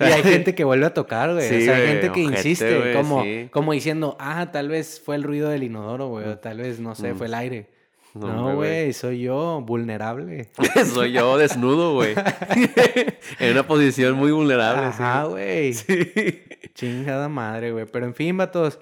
[0.00, 1.48] Y hay gente que vuelve a tocar, güey.
[1.48, 3.48] Sí, o sea, hay gente que ojete, insiste, como, sí.
[3.50, 6.28] como diciendo, ah, tal vez fue el ruido del inodoro, güey.
[6.28, 7.68] O tal vez, no sé, fue el aire.
[8.14, 10.50] No, güey, soy yo, vulnerable.
[10.92, 12.14] Soy yo desnudo, güey.
[13.38, 14.86] en una posición muy vulnerable.
[14.86, 15.74] Ajá, güey.
[15.74, 16.42] sí.
[16.74, 17.84] Chingada madre, güey.
[17.86, 18.80] Pero en fin, vatos.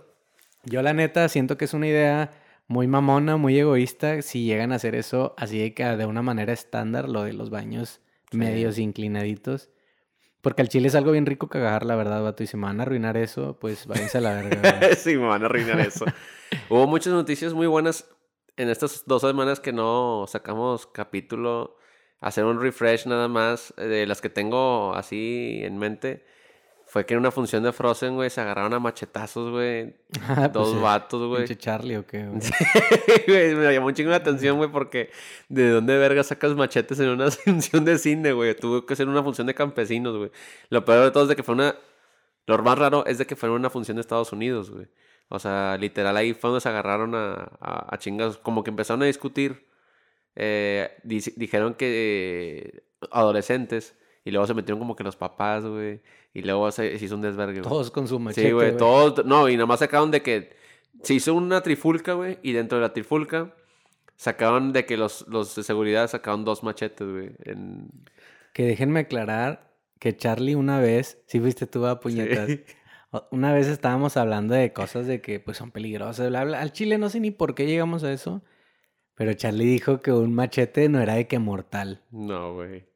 [0.64, 2.30] Yo la neta siento que es una idea
[2.68, 4.22] muy mamona, muy egoísta.
[4.22, 7.50] Si llegan a hacer eso así de que de una manera estándar, lo de los
[7.50, 8.00] baños
[8.33, 9.70] medios inclinaditos.
[10.40, 12.42] Porque al chile es algo bien rico cagar, la verdad, vato.
[12.42, 14.94] Y si me van a arruinar eso, pues váyanse a la verga.
[14.96, 16.05] sí, me van a arruinar eso.
[16.68, 18.09] Hubo muchas noticias muy buenas
[18.57, 21.76] en estas dos semanas que no sacamos capítulo.
[22.20, 26.24] Hacer un refresh nada más de las que tengo así en mente.
[26.88, 29.96] Fue que en una función de Frozen, güey, se agarraron a machetazos, güey.
[30.29, 31.40] Ah, Dos pues, vatos, güey.
[31.44, 32.40] pinche Charlie o qué, güey.
[33.27, 35.11] Güey, me llamó un chingo la atención, güey, porque
[35.49, 38.55] ¿de dónde verga sacas machetes en una función de cine, güey?
[38.55, 40.31] Tuvo que ser una función de campesinos, güey.
[40.70, 41.75] Lo peor de todo es de que fue una...
[42.46, 44.87] Lo más raro es de que fue una función de Estados Unidos, güey.
[45.29, 48.37] O sea, literal ahí fue donde se agarraron a, a, a chingas.
[48.38, 49.66] Como que empezaron a discutir.
[50.37, 53.96] Eh, di- dijeron que eh, adolescentes.
[54.26, 56.02] Y luego se metieron como que los papás, güey.
[56.34, 57.68] Y luego se, se hizo un desvergue, güey.
[57.70, 59.24] Todos con su machete, Sí, güey, todos.
[59.24, 60.50] No, y nomás sacaron de que
[61.02, 63.54] se hizo una trifulca, güey, y dentro de la trifulca
[64.16, 67.30] sacaron de que los, los de seguridad sacaron dos machetes, güey.
[67.44, 67.88] En...
[68.52, 72.64] Que déjenme aclarar que Charlie una vez, sí fuiste tú a puñetas, Sí.
[73.30, 76.60] una vez estábamos hablando de cosas de que pues son peligrosas, bla, bla.
[76.60, 78.42] Al chile no sé ni por qué llegamos a eso,
[79.14, 82.02] pero Charlie dijo que un machete no era de que mortal.
[82.10, 82.86] No, güey.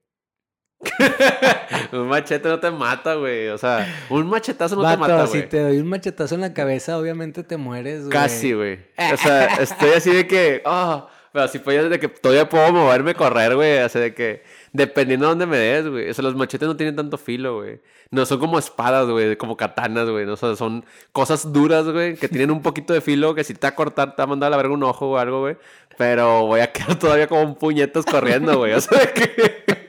[1.92, 3.48] un machete no te mata, güey.
[3.48, 5.48] O sea, un machetazo no te mata, si güey.
[5.48, 8.10] te doy un machetazo en la cabeza, obviamente te mueres, güey.
[8.10, 8.78] Casi, güey.
[9.12, 10.62] O sea, estoy así de que.
[10.64, 13.78] ah pero así pues de que todavía puedo moverme, correr, güey.
[13.78, 14.42] Así de que.
[14.72, 16.10] Dependiendo de dónde me des, güey.
[16.10, 17.80] O sea, los machetes no tienen tanto filo, güey.
[18.10, 19.36] No son como espadas, güey.
[19.36, 20.24] Como katanas, güey.
[20.26, 22.16] O sea, son cosas duras, güey.
[22.16, 23.34] Que tienen un poquito de filo.
[23.34, 25.10] Que si te va a cortar, te va a mandar a la verga un ojo
[25.10, 25.56] o algo, güey.
[25.96, 28.72] Pero voy a quedar todavía como un puñetas corriendo, güey.
[28.72, 29.79] O sea, de que.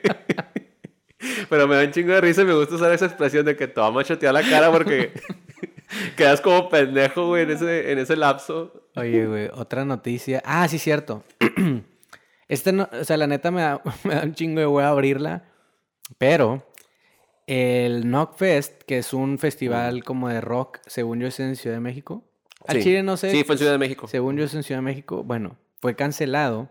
[1.48, 3.68] Pero me da un chingo de risa y me gusta usar esa expresión de que
[3.68, 5.12] te va a machetear la cara porque
[6.16, 8.88] quedas como pendejo, güey, en ese, en ese lapso.
[8.96, 10.42] Oye, güey, otra noticia.
[10.44, 11.24] Ah, sí, cierto.
[12.48, 15.44] Este no, o sea, la neta me da, me da un chingo de hueá abrirla.
[16.18, 16.66] Pero
[17.46, 21.80] el Knockfest, que es un festival como de rock, según yo es en Ciudad de
[21.80, 22.24] México.
[22.66, 22.82] Al Sí.
[22.82, 23.30] Chile no sé.
[23.30, 24.06] Sí, fue en Ciudad de México.
[24.06, 25.24] Según yo es en Ciudad de México.
[25.24, 26.70] Bueno, fue cancelado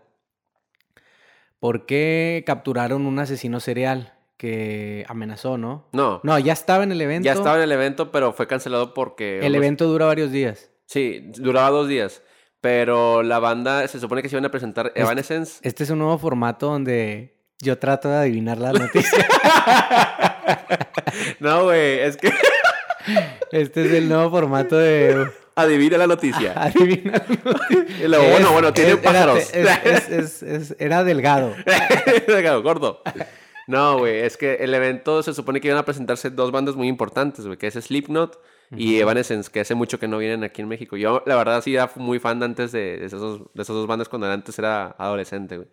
[1.58, 5.86] porque capturaron un asesino serial que amenazó, ¿no?
[5.92, 7.24] No, No, ya estaba en el evento.
[7.24, 9.38] ya estaba en el evento, pero fue cancelado porque...
[9.38, 10.68] El evento dura varios días.
[10.86, 12.22] Sí, duraba dos días.
[12.60, 15.60] Pero la banda, se supone que se iban a presentar Evanescence.
[15.62, 19.28] Este es un nuevo formato donde yo trato de adivinar la noticia.
[21.40, 22.32] No, güey, es que
[23.52, 26.52] Este es el nuevo formato de adivina la noticia.
[26.56, 27.24] adivinar.
[28.02, 29.52] Y luego, bueno, bueno, tiene pájaros.
[29.54, 31.54] es- es- era delgado.
[32.26, 33.02] Delgado, gordo.
[33.66, 36.88] No, güey, es que el evento se supone que iban a presentarse dos bandas muy
[36.88, 38.40] importantes, güey, que es Slipknot
[38.74, 40.96] y Evanescence, que hace mucho que no vienen aquí en México.
[40.96, 44.08] Yo, la verdad, sí era muy fan antes de, de, esos, de esas dos bandas
[44.08, 45.68] cuando antes era adolescente, güey.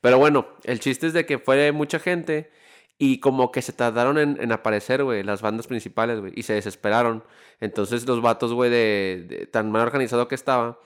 [0.00, 2.50] Pero bueno, el chiste es de que fue mucha gente
[2.98, 6.54] y como que se tardaron en, en aparecer, güey, las bandas principales, güey, y se
[6.54, 7.24] desesperaron.
[7.60, 10.78] Entonces los vatos, güey, de, de- tan mal organizado que estaba,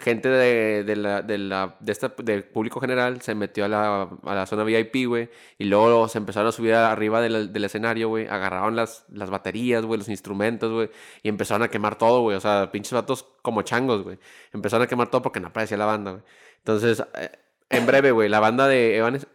[0.00, 4.08] gente de, de la, de la, de esta, del público general se metió a la,
[4.24, 8.08] a la zona VIP, güey, y luego se empezaron a subir arriba del, del escenario,
[8.08, 10.90] güey, agarraron las, las baterías, güey, los instrumentos, güey,
[11.22, 14.18] y empezaron a quemar todo, güey, o sea, pinches vatos como changos, güey,
[14.52, 16.22] empezaron a quemar todo porque no aparecía la banda, güey.
[16.58, 17.30] Entonces, eh,
[17.70, 19.26] en breve, güey, la banda de Evanes-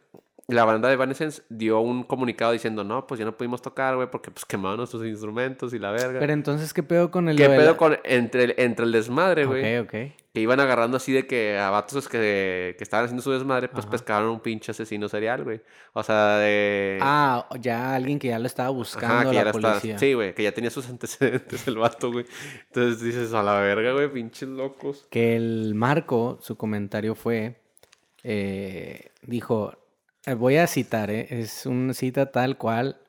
[0.47, 4.09] la banda de Evanescence dio un comunicado diciendo, no, pues ya no pudimos tocar, güey,
[4.11, 6.19] porque pues quemaron nuestros instrumentos y la verga.
[6.19, 7.35] Pero entonces, ¿qué pedo con el...
[7.37, 9.79] ¿Qué pedo la- con entre el, entre el desmadre, güey?
[9.79, 9.95] Ok, ok.
[10.35, 13.85] Que iban agarrando así de que a vatos que, que estaban haciendo su desmadre, pues
[13.85, 13.91] Ajá.
[13.91, 15.61] pescaron un pinche asesino serial, güey.
[15.93, 16.99] O sea, de...
[17.01, 19.97] Ah, ya alguien que ya lo estaba buscando Ajá, que la ya estaba- policía.
[19.97, 22.25] Sí, güey, que ya tenía sus antecedentes el vato, güey.
[22.67, 25.07] Entonces dices, a la verga, güey, pinches locos.
[25.09, 27.61] Que el Marco, su comentario fue,
[28.23, 29.73] eh, dijo,
[30.33, 32.99] voy a citar, eh, es una cita tal cual,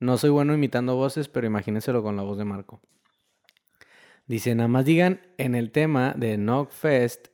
[0.00, 2.80] no soy bueno imitando voces, pero imagínenselo con la voz de Marco.
[4.26, 7.28] Dice, nada más digan en el tema de Knockfest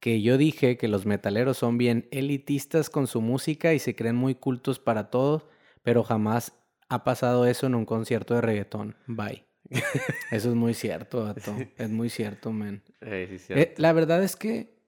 [0.00, 4.16] que yo dije que los metaleros son bien elitistas con su música y se creen
[4.16, 5.46] muy cultos para todos,
[5.82, 6.54] pero jamás
[6.88, 8.96] ha pasado eso en un concierto de reggaetón.
[9.06, 9.44] Bye.
[10.30, 11.54] Eso es muy cierto, vato.
[11.76, 12.82] Es muy cierto, man.
[13.02, 14.82] Eh, sí, Eh, la verdad es que,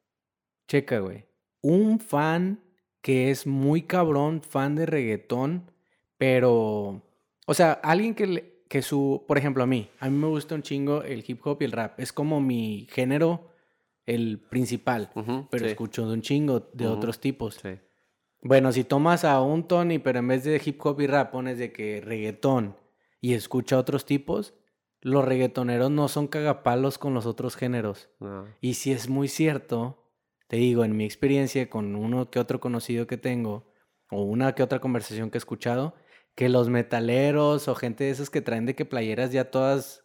[0.67, 1.27] checa, güey.
[1.61, 2.61] Un fan
[3.01, 5.71] que es muy cabrón, fan de reggaetón,
[6.19, 7.03] pero,
[7.47, 10.55] o sea, alguien que, le- que su, por ejemplo, a mí, a mí me gusta
[10.55, 11.99] un chingo el hip hop y el rap.
[11.99, 13.49] Es como mi género,
[14.07, 15.11] el principal,
[15.51, 17.55] pero sí, escucho de un chingo de otros tipos.
[17.63, 17.71] sí.
[18.43, 21.59] Bueno, si tomas a un Tony, pero en vez de hip hop y rap pones
[21.59, 22.75] de que reggaetón
[23.21, 24.55] y escucha otros tipos,
[25.03, 28.09] los reggaetoneros no son cagapalos con los otros géneros.
[28.19, 28.47] No.
[28.63, 30.03] Y si es muy cierto,
[30.51, 33.73] te digo, en mi experiencia con uno que otro conocido que tengo,
[34.11, 35.95] o una que otra conversación que he escuchado,
[36.35, 40.05] que los metaleros o gente de esos que traen de que playeras ya todas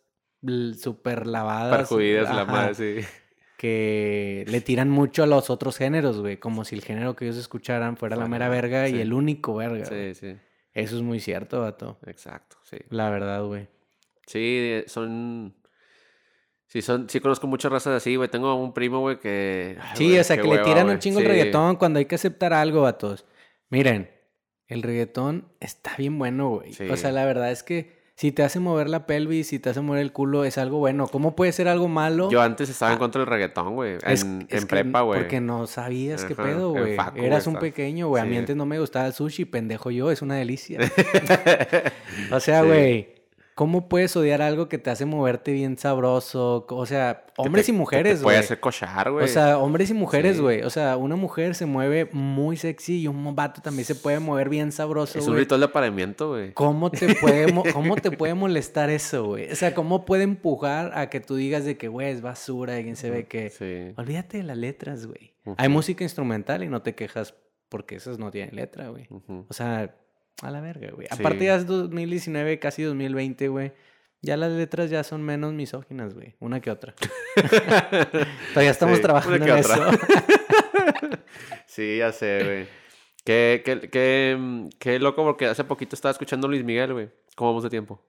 [0.77, 1.75] súper lavadas.
[1.75, 3.07] Perjudidas la madre, sí.
[3.57, 6.37] Que le tiran mucho a los otros géneros, güey.
[6.37, 8.97] Como si el género que ellos escucharan fuera la mera verga sí.
[8.97, 9.87] y el único verga.
[9.89, 10.13] güey.
[10.13, 10.37] Sí, sí.
[10.73, 11.97] Eso es muy cierto, vato.
[12.05, 12.77] Exacto, sí.
[12.89, 13.67] La verdad, güey.
[14.27, 15.55] Sí, son...
[16.67, 18.27] Sí, son, sí conozco muchas razas así, güey.
[18.29, 19.77] Tengo un primo, güey, que...
[19.81, 20.95] ay, Sí, güey, o sea, que le tiran güey.
[20.95, 21.31] un chingo el Sí.
[21.31, 23.25] reggaetón cuando hay que aceptar algo, vatos.
[23.69, 24.09] Miren,
[24.67, 26.71] el reggaetón está bien bueno, güey.
[26.71, 27.15] O sea, Sí.
[27.15, 30.11] la verdad es que si te hace mover la pelvis, si te hace mover el
[30.13, 31.07] culo, es algo bueno.
[31.07, 32.29] ¿Cómo puede ser algo malo?
[32.31, 33.95] Yo antes estaba en contra del reggaetón, güey.
[34.03, 35.19] En, es en prepa, güey.
[35.19, 36.97] Porque no sabías qué pedo, güey.
[37.15, 38.21] Eras un pequeño, güey.
[38.23, 38.37] A mí sí.
[38.37, 40.79] antes no me gustaba el sushi, pendejo yo, es una delicia.
[42.31, 42.67] o sea, Sí.
[42.67, 43.14] güey,
[43.55, 46.65] ¿cómo puedes odiar algo que te hace moverte bien sabroso?
[46.69, 48.43] O sea, hombres te- y mujeres, Te puede güey.
[48.45, 49.25] hacer cochar, güey.
[49.25, 50.41] O sea, hombres y mujeres, Sí.
[50.41, 50.61] güey.
[50.61, 54.49] O sea, una mujer se mueve muy sexy y un vato también se puede mover
[54.49, 55.43] bien sabroso, es un güey.
[55.45, 56.53] ritual de apareamiento, güey.
[56.53, 59.51] ¿Cómo te, puede, mo- ¿Cómo te puede molestar eso, güey?
[59.51, 62.83] O sea, ¿cómo puede empujar a que tú digas de que, güey, es basura y
[62.83, 63.49] quién se ve que...
[63.49, 63.93] Sí.
[63.97, 65.33] Olvídate de las letras, güey.
[65.57, 67.35] Hay música instrumental y no te quejas
[67.69, 69.07] porque esas no tienen letra, güey.
[69.47, 69.95] O sea,
[70.41, 71.07] a la verga, güey.
[71.07, 71.15] Sí.
[71.19, 73.71] Aparte ya es 2019, casi 2020, güey.
[74.21, 76.35] Ya las letras ya son menos misóginas, güey.
[76.39, 76.95] Una que otra.
[78.53, 79.85] Todavía estamos Sí, trabajando en eso.
[81.67, 82.67] Sí, ya sé, güey.
[83.25, 87.09] Qué, qué, qué, qué loco, porque hace poquito estaba escuchando Luis Miguel, güey.
[87.35, 88.01] ¿Cómo vamos de tiempo?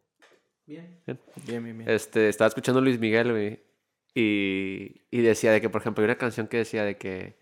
[0.66, 1.00] Bien.
[1.04, 1.18] Bien.
[1.44, 1.90] Bien, bien, bien.
[1.90, 3.60] Este, estaba escuchando Luis Miguel, güey.
[4.14, 7.36] Y, y decía de que, por ejemplo, hay una canción que decía de que,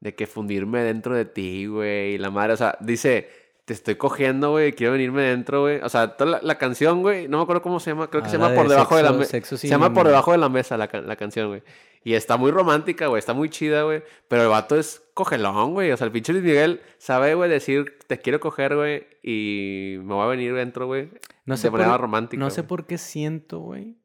[0.00, 2.14] de que fundirme dentro de ti, güey.
[2.14, 3.28] Y la madre, o sea, dice,
[3.70, 5.78] te estoy cogiendo, güey, quiero venirme dentro, güey.
[5.80, 8.28] O sea, toda la, la canción, güey, no me acuerdo cómo se llama, creo que
[8.28, 9.40] se llama Por de debajo de la mesa.
[9.40, 11.62] Se llama Por debajo de la mesa la, la canción, güey.
[12.02, 14.02] Y está muy romántica, güey, está muy chida, güey.
[14.26, 15.92] Pero el vato es cogelón, güey.
[15.92, 20.14] O sea, el pinche Luis Miguel sabe, güey, decir, te quiero coger, güey, y me
[20.14, 21.08] voy a venir dentro, güey.
[21.44, 22.40] No de sé, manera por, romántica.
[22.40, 23.98] no sé por qué siento, güey,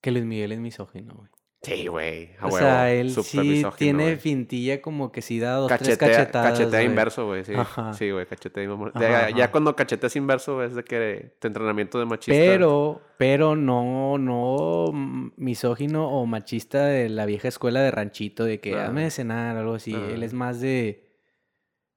[0.00, 1.28] que Luis Miguel es misógino, güey.
[1.64, 2.30] Sí, güey.
[2.40, 4.16] O huevo, sea, él sí misógino, tiene güey.
[4.16, 7.44] fintilla como que sí da dos, tres cachetadas, cachetea inverso, güey.
[7.44, 7.92] Sí, Ajá.
[7.94, 8.98] sí, güey, cachetea inverso.
[9.36, 12.38] Ya, cuando cacheteas inverso es de que tu entrenamiento de machista.
[12.40, 18.60] Pero, pero no, no mm, misógino o machista de la vieja escuela de ranchito, de
[18.60, 18.80] que No.
[18.80, 19.92] hazme de cenar o algo así.
[19.92, 20.04] No.
[20.04, 21.08] Él es más de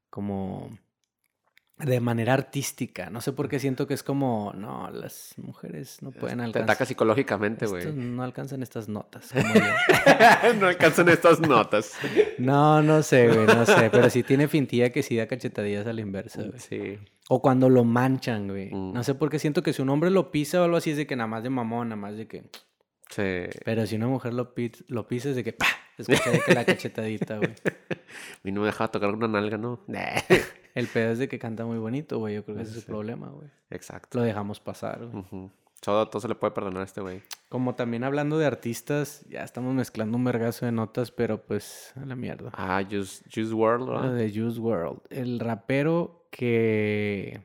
[0.09, 0.78] como
[1.80, 3.09] de manera artística.
[3.11, 6.63] No sé por qué siento que es como, no, las mujeres no pueden Te alcanzar.
[6.63, 7.86] ataca psicológicamente, güey.
[7.93, 9.32] no alcanzan estas notas.
[9.34, 10.53] como yo.
[10.59, 11.93] no alcanzan estas notas.
[12.39, 13.89] No, no sé, güey, no sé.
[13.91, 16.59] Pero sí tiene fintilla que sí da cachetadillas a la inversa, güey.
[16.59, 16.97] Sí.
[17.30, 18.73] O cuando lo manchan, güey.
[18.73, 18.93] Mm.
[18.93, 20.97] No sé por qué siento que si un hombre lo pisa o algo así es
[20.97, 22.43] de que nada más de mamón, nada más de que...
[23.09, 23.49] Sí.
[23.63, 25.67] Pero si una mujer lo, pi- lo pisa es de que ¡pa!
[25.97, 27.51] Escucha de que la cachetadita, güey.
[27.51, 29.80] A mí no me dejaba tocar una nalga, ¿no?
[30.78, 32.36] El pedo es de que canta muy bonito, güey.
[32.36, 32.91] Yo creo que ese es Sí.
[32.91, 33.47] problema, güey.
[33.71, 34.19] Exacto.
[34.19, 35.49] Lo dejamos pasar, güey.
[35.82, 37.21] Todo, todo se le puede perdonar a este güey.
[37.49, 42.05] Como también hablando de artistas, ya estamos mezclando un vergazo de notas, pero pues a
[42.05, 42.51] la mierda.
[42.53, 44.13] Ah, Juice, Juice World, ¿verdad?
[44.15, 44.99] de Juice World.
[45.09, 47.41] El rapero que...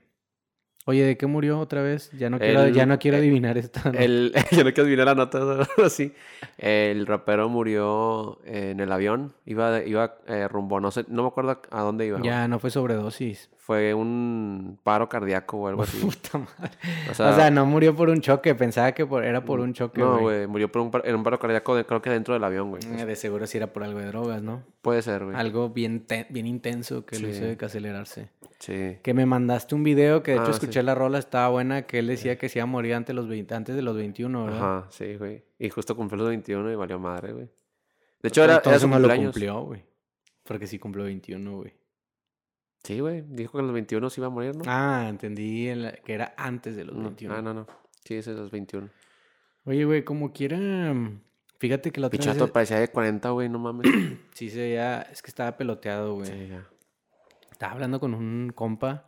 [0.85, 2.11] Oye, ¿de qué murió otra vez?
[2.19, 3.83] Ya no quiero, El- ya no quiero el- adivinar esta.
[3.85, 4.03] nota.
[4.03, 6.13] El, yo no quiero adivinar la nota así.
[6.59, 9.33] El rapero murió en el avión.
[9.47, 12.21] Iba, iba eh, rumbo, no sé, no me acuerdo a dónde iba.
[12.23, 13.49] Ya no fue sobredosis.
[13.65, 15.97] Fue un paro cardíaco o algo así.
[16.05, 16.77] Puta madre.
[17.09, 18.57] O O sea, no murió por un choque.
[18.57, 20.49] Pensaba que por- era por un choque, no, güey.
[20.49, 22.83] murió por un, par- en un paro cardíaco, de- creo que dentro del avión, güey.
[22.85, 24.65] Eh, De seguro sí era por algo de drogas, ¿no?
[24.83, 25.37] Puede ser, güey.
[25.37, 28.31] Algo bien, te- bien intenso que lo hizo de que acelerarse.
[28.59, 28.99] Sí.
[29.01, 30.87] Que me mandaste un video que de hecho Ah, escuché sí.
[30.87, 33.29] la rola, estaba buena, que él decía que se iba a morir antes, de los
[33.29, 34.59] 20 antes de los 21, ¿verdad?
[34.79, 35.45] Ajá, sí, güey.
[35.61, 37.49] Y justo cumplió los 21 y valió madre, güey.
[38.23, 39.85] De hecho, era, era su no lo cumplió, güey.
[40.43, 41.73] Porque sí cumplió 21, güey.
[42.85, 43.23] Sí, güey.
[43.23, 44.65] Dijo que en los 21 se iba a morir, ¿no?
[44.67, 45.69] Ah, entendí
[46.05, 47.05] que era antes de los no.
[47.05, 47.35] 21.
[47.35, 47.67] Ah, no, no.
[48.05, 48.89] Sí, ese es los 21.
[49.65, 50.93] Oye, güey, como quiera,
[51.59, 53.87] fíjate que la otra vez Pichato parecía de 40, güey, no mames.
[54.35, 56.27] sí se veía, es que estaba peloteado, güey.
[56.27, 56.67] sí, ya.
[57.53, 59.07] Estaba hablando con un compa.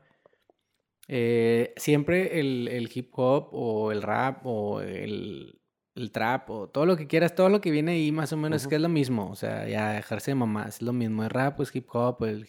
[1.09, 5.61] Eh, siempre el, el hip hop o el rap o el,
[5.97, 8.63] el trap o todo lo que quieras, todo lo que viene ahí más o menos
[8.63, 9.29] es que es lo mismo.
[9.29, 11.25] O sea, ya dejarse de mamás, es lo mismo.
[11.25, 12.23] El rap es hip hop.
[12.25, 12.49] El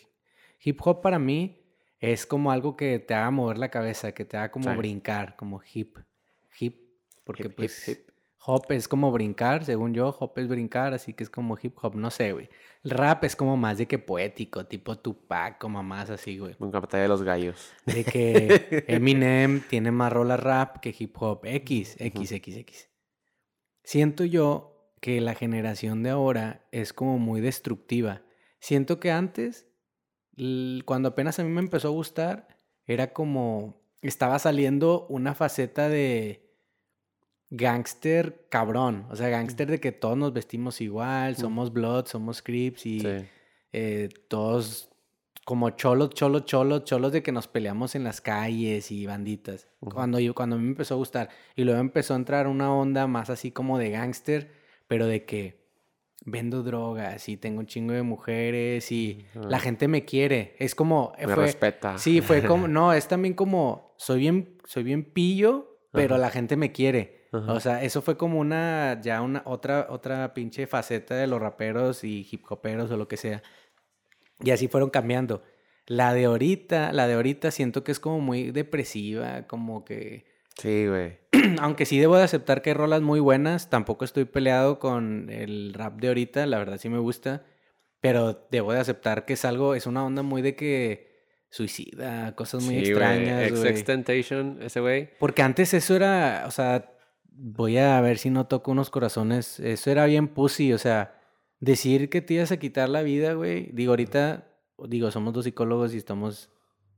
[0.66, 1.62] hip hop para mí
[2.00, 4.78] es como algo que te haga mover la cabeza, que te haga como Sí.
[4.78, 5.98] brincar, como hip.
[6.60, 6.82] Hip.
[7.24, 8.10] Porque Hip, pues hip.
[8.46, 11.96] hop es como brincar, según yo, hop es brincar, así que es como hip hop,
[11.96, 12.50] no sé, güey.
[12.84, 16.56] El rap es como más de que poético, tipo Tupac, como más así, güey.
[16.60, 17.72] Nunca batalla de los gallos.
[17.86, 21.42] De que Eminem tiene más rolas rap que hip hop.
[21.46, 22.90] X, X, X, X.
[23.84, 28.22] Siento yo que la generación de ahora es como muy destructiva.
[28.60, 29.68] Siento que antes,
[30.86, 32.48] cuando apenas a mí me empezó a gustar,
[32.86, 36.42] era como estaba saliendo una faceta de
[37.50, 39.06] gangster cabrón.
[39.10, 43.08] O sea, gangster de que todos nos vestimos igual, somos blood, somos crips y Sí.
[43.74, 44.90] eh, todos
[45.46, 49.68] como cholos, cholos, cholos, cholos de que nos peleamos en las calles y banditas.
[49.80, 51.30] Cuando yo, cuando a mí me empezó a gustar.
[51.56, 54.52] Y luego empezó a entrar una onda más así como de gángster,
[54.88, 55.65] pero de que
[56.24, 60.56] vendo drogas y tengo un chingo de mujeres y la gente me quiere.
[60.60, 61.14] Es como...
[61.20, 61.98] Me respeta.
[61.98, 62.68] Sí, fue como...
[62.68, 63.94] No, es también como...
[63.98, 67.26] Soy bien, soy bien pillo, pero la gente me quiere.
[67.32, 69.00] O sea, eso fue como una...
[69.02, 69.44] Ya una...
[69.46, 73.44] Otra, otra pinche faceta de los raperos y hip hoperos o lo que sea.
[74.42, 75.44] Y así fueron cambiando.
[75.86, 80.34] La de ahorita, la de ahorita siento que es como muy depresiva, como que...
[80.58, 81.20] Sí, güey.
[81.60, 85.74] Aunque sí debo de aceptar que hay rolas muy buenas, tampoco estoy peleado con el
[85.74, 87.44] rap de ahorita, la verdad sí me gusta,
[88.00, 91.14] pero debo de aceptar que es algo, es una onda muy de que
[91.50, 93.62] suicida, cosas muy Sí, extrañas, güey.
[93.62, 93.72] güey.
[93.72, 95.10] Extentation, ese güey.
[95.20, 96.92] Porque antes eso era, o sea,
[97.30, 101.20] voy a ver si no toco unos corazones, eso era bien pussy, o sea,
[101.60, 104.48] decir que te ibas a quitar la vida, güey, digo, ahorita,
[104.88, 106.50] digo, somos dos psicólogos y estamos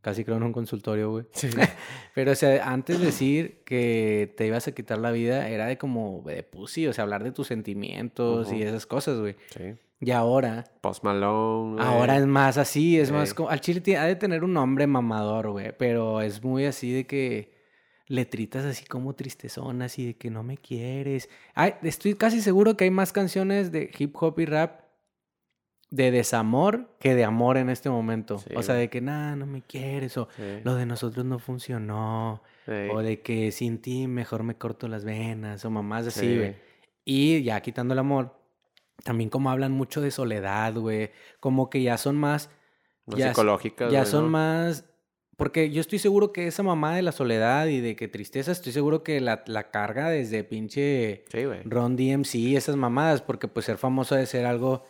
[0.08, 1.26] casi creo en un consultorio, güey.
[1.34, 1.50] Sí.
[2.16, 6.24] Pero, o sea, antes decir que te ibas a quitar la vida era de como
[6.26, 9.36] de pussy, o sea, hablar de tus sentimientos y esas cosas, güey.
[9.50, 9.74] Sí.
[10.00, 11.86] Y ahora, Post Malone, güey.
[11.86, 13.14] ahora es más así, es Sí.
[13.14, 16.94] más como, al chile ha de tener un nombre mamador, güey, pero es muy así
[16.94, 17.52] de que
[18.08, 21.28] letritas así como tristezonas y de que no me quieres.
[21.54, 24.87] Ay, estoy casi seguro que hay más canciones de hip hop y rap
[25.90, 28.40] de desamor que de amor en este momento.
[28.40, 30.44] Sí, o sea, de que nada, no me quieres o Sí.
[30.64, 32.42] lo de nosotros no funcionó.
[32.66, 32.74] Sí.
[32.92, 36.38] O de que sin ti mejor me corto las venas, o mamás así, Sí.
[36.38, 36.56] güey.
[37.06, 38.36] Y ya quitando el amor,
[39.04, 41.12] también como hablan mucho de soledad, güey.
[41.40, 42.50] Como que ya son más,
[43.06, 44.30] ya- psicológicas, ya son ¿no?
[44.32, 44.86] más...
[45.38, 48.72] Porque yo estoy seguro que esa mamá de la soledad y de que tristeza, estoy
[48.74, 51.24] seguro que la, la carga desde pinche.
[51.66, 54.84] Ron DMC y esas mamadas, porque pues ser famoso de ser algo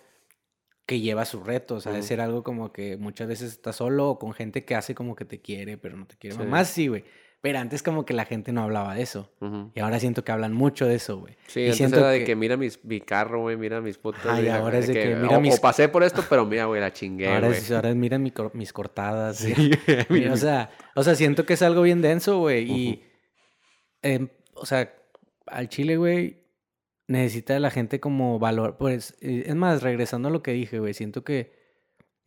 [0.87, 2.07] que lleva sus retos, ha de Ujú.
[2.07, 5.25] ser algo como que muchas veces estás solo o con gente que hace como que
[5.25, 6.35] te quiere, pero no te quiere.
[6.35, 6.41] Sí.
[6.41, 7.03] Mamás sí, güey.
[7.39, 9.31] Pero antes como que la gente no hablaba de eso.
[9.75, 11.35] Y ahora siento que hablan mucho de eso, güey.
[11.45, 13.97] Sí, y antes siento era de que- que mira mis, mi carro, güey, mira mis
[13.97, 16.65] y mira, ahora es de que o- mira o, mis- pasé por esto, pero mira,
[16.65, 19.37] güey, la chingué, ahora, es, ahora es, mira mi cor- mis cortadas.
[19.37, 19.53] Sí,
[20.09, 22.71] Mira, o, sea, o sea, siento que es algo bien denso, güey.
[22.71, 23.03] Y,
[24.01, 24.91] em, o sea,
[25.45, 26.46] al chile, güey,
[27.07, 28.77] necesita la gente como valor.
[28.77, 31.55] Pues, eh, es más, regresando a lo que dije, güey, siento que...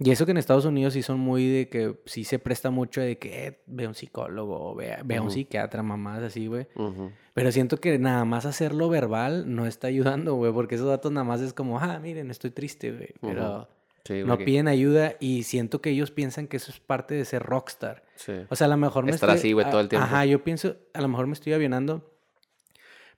[0.02, 3.02] Y eso que en Estados Unidos sí son muy de que sí se presta mucho
[3.02, 6.68] de que eh, ve a un psicólogo, ve, ve a un psiquiatra, mamás así, güey.
[6.74, 7.10] Ujú.
[7.34, 11.24] Pero siento que nada más hacerlo verbal no está ayudando, güey, porque esos datos nada
[11.24, 13.10] más es como, ah, miren, estoy triste, güey.
[13.20, 13.68] Pero
[14.06, 17.14] Sí, no güey, que- piden ayuda y siento que ellos piensan que eso es parte
[17.14, 18.02] de ser rockstar.
[18.14, 18.32] Sí.
[18.48, 19.38] O sea, a lo mejor me Estar estoy...
[19.38, 20.06] así, güey, todo el tiempo.
[20.06, 22.10] Ajá, yo pienso, a lo mejor me estoy avianando,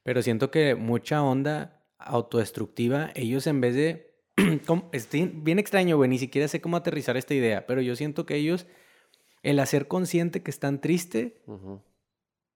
[0.03, 4.15] pero siento que mucha onda autodestructiva, ellos en vez de...
[4.67, 8.27] como- Estoy bien extraño, güey, ni siquiera sé cómo aterrizar esta idea, pero yo siento
[8.27, 8.67] que ellos,
[9.43, 11.83] el hacer consciente que están tristes, Ujú.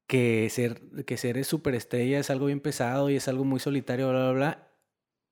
[0.07, 4.23] que ser, que ser superestrella es algo bien pesado y es algo muy solitario, bla,
[4.25, 4.69] bla, bla,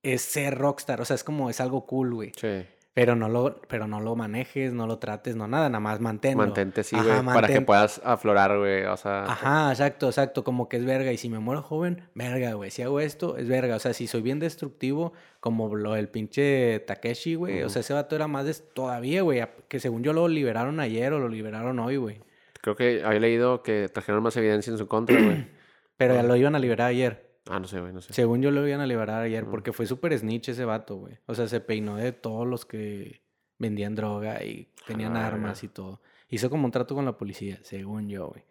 [0.03, 2.31] es ser rockstar, o sea, es como, es algo cool, güey.
[2.37, 2.65] Sí.
[2.95, 6.45] Pero no lo, pero no lo manejes, no lo trates, no nada, nada más manténlo.
[6.45, 9.25] Mantente güey, para que puedas aflorar, güey, o sea...
[9.25, 11.11] Ajá, exacto, exacto, como que es verga.
[11.11, 12.71] Y si me muero joven, verga, güey.
[12.71, 13.75] Si hago esto, es verga.
[13.75, 17.63] O sea, si soy bien destructivo, como lo del pinche Takeshi, güey.
[17.63, 19.43] O sea, ese vato era más todavía, güey.
[19.67, 22.21] Que según yo lo liberaron ayer o lo liberaron hoy, güey.
[22.61, 25.47] Creo que había leído que trajeron más evidencia en su contra, güey.
[25.97, 27.24] Pero ya lo iban a liberar ayer.
[27.49, 28.11] Ah, no sé, güey, no sé.
[28.13, 31.19] Según yo lo iban a liberar ayer, porque fue súper snitch ese vato, güey.
[31.27, 33.21] O sea, se peinó de todos los que
[33.59, 36.01] vendían droga y tenían Ah, armas y todo.
[36.29, 38.43] Hizo como un trato con la policía, según yo, güey.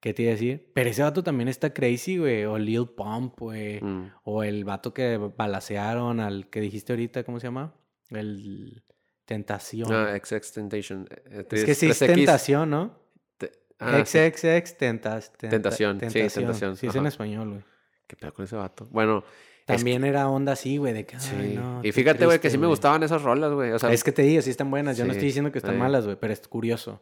[0.00, 0.70] ¿Qué te iba a decir?
[0.74, 2.44] Pero ese vato también está crazy, güey.
[2.44, 3.80] O Lil Pump, güey.
[3.80, 4.10] Mm.
[4.24, 7.72] O el vato que balacearon al que dijiste ahorita, ¿cómo se llama?
[8.10, 8.82] El
[9.24, 9.92] Tentación.
[9.92, 11.08] Ah, XX Tentation.
[11.26, 12.14] eh, es que sí es 3X.
[12.16, 12.98] Tentación, ¿no?
[13.38, 14.18] Te- ah, sí.
[14.18, 17.62] XXX tentas, tenta- Tentación, sí, Tentación, Sí, es en español, güey.
[18.06, 18.86] ¿Qué pedo con ese vato?
[18.90, 19.24] Bueno,
[19.60, 21.34] es También era onda así, güey, de que, Sí.
[21.38, 23.70] ay, no, y fíjate, güey, que sí me gustaban esas rolas, güey.
[23.72, 24.96] O sea, es que te digo, sí están buenas.
[24.96, 25.80] Yo no estoy diciendo que están sí.
[25.80, 27.00] malas, güey, pero es curioso.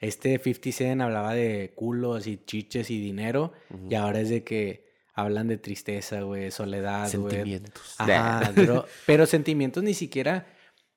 [0.00, 3.52] Este 50 Cent hablaba de culos y chiches y dinero,
[3.88, 7.30] y ahora es de que hablan de tristeza, güey, soledad, güey.
[7.32, 7.94] sentimientos.
[7.98, 10.46] Ajá, pero, pero sentimientos ni siquiera.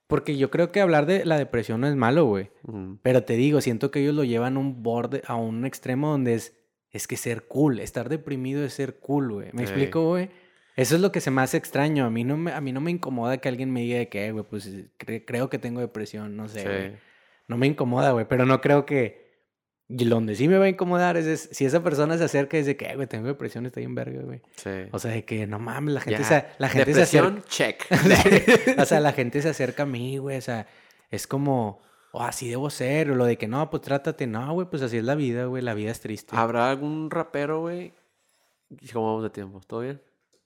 [0.07, 2.49] Porque yo creo que hablar de la depresión no es malo, güey.
[3.03, 6.58] Pero te digo, siento que ellos lo llevan un borde, a un extremo donde es,
[6.91, 9.49] es que ser cool, estar deprimido es ser cool, güey.
[9.53, 9.71] ¿Me Sí.
[9.71, 10.29] explico, güey?
[10.75, 12.05] Eso es lo que se me hace extraño.
[12.05, 14.27] A mí no me, a mí no me incomoda que alguien me diga de que,
[14.27, 14.67] "Eh, güey, pues
[14.97, 16.61] cre- creo que tengo depresión, no sé.
[16.61, 16.95] Sí.
[17.47, 19.27] No me incomoda, güey, pero no creo que...
[19.91, 22.59] Y donde sí me va a incomodar es, es si esa persona se acerca y
[22.61, 24.41] dice que, "Eh, güey, tengo depresión, está bien verga, güey.
[24.55, 24.69] Sí.
[24.91, 26.25] O sea, de que no mames, la gente, Ya.
[26.27, 27.29] se, la gente se acerca...
[27.31, 27.85] Depresión, check.
[28.79, 30.37] o sea, la gente se acerca a mí, güey.
[30.37, 30.67] O sea,
[31.09, 31.81] es como,
[32.11, 34.27] o así debo ser, o lo de que no, pues trátate.
[34.27, 35.63] No, güey, pues así es la vida, güey.
[35.63, 36.35] La vida es triste.
[36.35, 37.93] ¿Habrá algún rapero, güey?
[38.93, 39.61] ¿Cómo vamos de tiempo?
[39.65, 40.01] ¿Todo bien?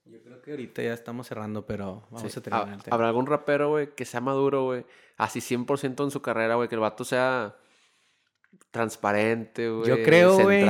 [0.05, 2.95] Yo creo que ahorita ya estamos cerrando, pero vamos a terminar el tema.
[2.95, 4.85] ¿Habrá algún rapero, güey, que sea maduro, güey?
[5.17, 6.67] Así 100% en su carrera, güey.
[6.67, 7.55] Que el vato sea
[8.71, 9.87] transparente, güey.
[9.87, 10.65] Yo creo, güey.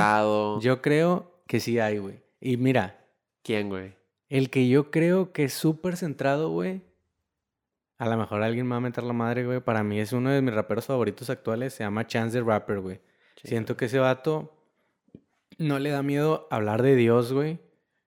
[0.60, 2.20] Yo creo que sí hay, güey.
[2.40, 3.04] Y mira,
[3.42, 3.94] ¿Quién, güey?
[4.28, 6.82] el que yo creo que es súper centrado, güey.
[8.04, 9.60] A lo mejor alguien me va a meter la madre, güey.
[9.60, 11.72] Para mí es uno de mis raperos favoritos actuales.
[11.72, 13.00] Se llama Chance the Rapper, güey.
[13.42, 14.54] Siento que ese vato
[15.56, 17.60] no le da miedo hablar de Dios, güey.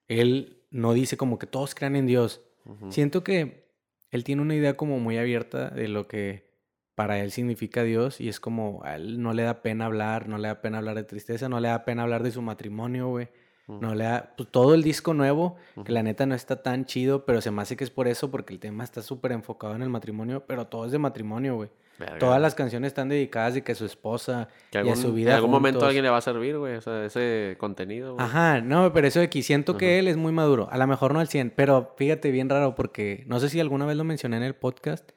[0.08, 2.44] Él no dice como que todos crean en Dios.
[2.90, 3.72] Siento que
[4.12, 6.48] él tiene una idea como muy abierta de lo que
[6.94, 10.38] para él significa Dios y es como a él no le da pena hablar, no
[10.38, 13.30] le da pena hablar de tristeza, no le da pena hablar de su matrimonio, güey.
[13.68, 17.26] No le da pues, todo el disco nuevo, que la neta no está tan chido,
[17.26, 19.82] pero se me hace que es por eso, porque el tema está súper enfocado en
[19.82, 21.70] el matrimonio, pero todo es de matrimonio, güey.
[22.00, 22.20] Verga.
[22.20, 25.32] Todas las canciones están dedicadas de que a su esposa Que y a su vida
[25.32, 26.76] En algún momento a alguien le va a servir, güey.
[26.76, 28.24] O sea, ese contenido, güey.
[28.24, 30.68] Ajá, no, pero eso de aquí siento que él es muy maduro.
[30.72, 33.88] A lo mejor no al 100, pero fíjate bien raro porque no sé si alguna
[33.88, 35.10] vez lo mencioné en el podcast,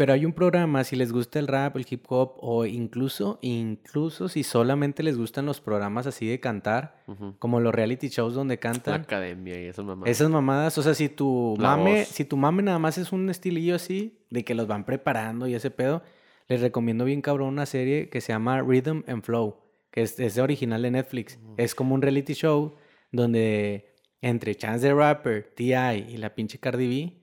[0.00, 4.30] pero hay un programa si les gusta el rap, el hip hop o incluso, incluso
[4.30, 7.04] si solamente les gustan los programas así de cantar,
[7.38, 9.02] como los reality shows donde La cantan.
[9.02, 10.08] academia y esas mamás.
[10.08, 12.08] Esas mamadas, o sea, si tu La mame, voz.
[12.08, 15.54] si tu mame nada más es un estilillo así, de que los van preparando y
[15.54, 16.02] ese pedo,
[16.48, 19.58] les recomiendo bien cabrón una serie que se llama Rhythm and Flow,
[19.90, 21.38] que es, es original de Netflix.
[21.58, 22.74] Es como un reality show
[23.12, 23.92] donde
[24.22, 26.06] entre Chance the Rapper, T.I.
[26.08, 27.19] y la pinche Cardi B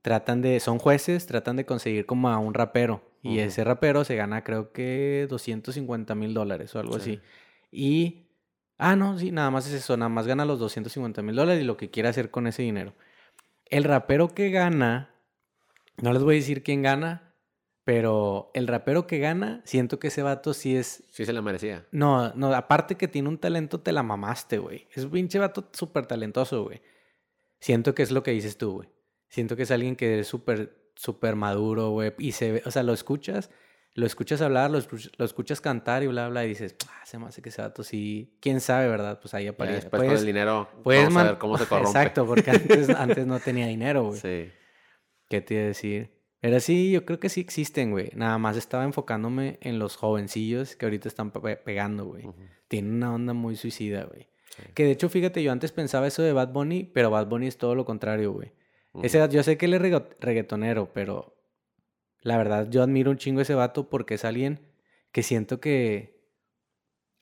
[0.00, 3.02] Tratan de, son jueces, tratan de conseguir como a un rapero.
[3.22, 7.00] Y ese rapero se gana creo que 250 mil dólares o algo Sí.
[7.00, 7.20] así.
[7.70, 8.26] Y,
[8.78, 11.64] ah, no, sí, nada más es eso, nada más gana los 250 mil dólares y
[11.66, 12.94] lo que quiere hacer con ese dinero.
[13.66, 15.14] El rapero que gana,
[15.98, 17.32] no les voy a decir quién gana,
[17.84, 21.04] pero el rapero que gana, siento que ese vato sí es...
[21.10, 21.86] Sí se la merecía.
[21.92, 24.88] No, no, aparte que tiene un talento, te la mamaste, güey.
[24.94, 26.80] Es un pinche vato súper talentoso, güey.
[27.60, 28.88] Siento que es lo que dices tú, güey.
[29.32, 32.12] Siento que es alguien que es súper, súper maduro, güey.
[32.18, 33.48] Y se ve, o sea, lo escuchas,
[33.94, 37.18] lo escuchas hablar, lo, escuch- lo escuchas cantar y bla, bla, y dices, ah, se
[37.18, 38.36] me hace que ese vato sí.
[38.40, 39.18] Quién sabe, ¿verdad?
[39.20, 39.80] Pues ahí aparece.
[39.80, 41.88] después con el dinero puedes vamos a ver cómo se corrompe.
[41.88, 44.20] Exacto, porque antes, antes no tenía dinero, güey.
[44.20, 44.50] Sí.
[45.28, 46.20] ¿Qué te iba a decir?
[46.40, 48.10] Pero sí, yo creo que sí existen, güey.
[48.14, 52.26] Nada más estaba enfocándome en los jovencillos que ahorita están pe- pegando, güey.
[52.26, 52.36] Ujú.
[52.68, 54.28] Tienen una onda muy suicida, güey.
[54.56, 54.62] Sí.
[54.74, 57.56] Que de hecho, fíjate, yo antes pensaba eso de Bad Bunny, pero Bad Bunny es
[57.58, 58.52] todo lo contrario, güey.
[59.02, 59.82] Ese, yo sé que él es
[60.20, 61.34] reggaetonero, pero
[62.20, 64.60] la verdad yo admiro un chingo a ese vato porque es alguien
[65.12, 66.28] que siento que,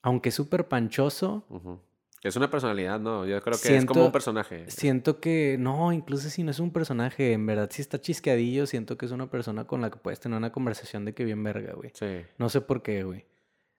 [0.03, 1.45] aunque es súper panchoso.
[2.23, 3.25] Es una personalidad, ¿no?
[3.25, 4.69] Yo creo que es como un personaje.
[4.69, 8.99] siento que, no, incluso si no es un personaje, en verdad si está chisqueadillo, siento
[8.99, 11.73] que es una persona con la que puedes tener una conversación de que bien verga,
[11.75, 11.93] güey.
[11.95, 12.23] Sí.
[12.37, 13.25] No sé por qué, güey.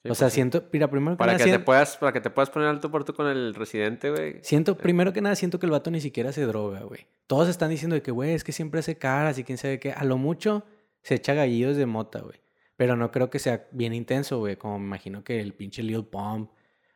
[0.03, 0.35] Sí, o sea, pues sí.
[0.37, 2.89] siento, mira, primero que Para nada, que, te puedas, para que te puedas poner alto
[2.89, 4.39] por tú con el residente, güey.
[4.41, 7.05] Siento, primero que nada, siento que el vato ni siquiera se droga, güey.
[7.27, 9.91] Todos están diciendo de que, güey, es que siempre hace caras y quién sabe qué.
[9.91, 10.65] A lo mucho
[11.03, 12.41] se echa gallillos de mota, güey.
[12.77, 14.55] Pero no creo que sea bien intenso, güey.
[14.55, 16.49] Como me imagino que el pinche Lil Pump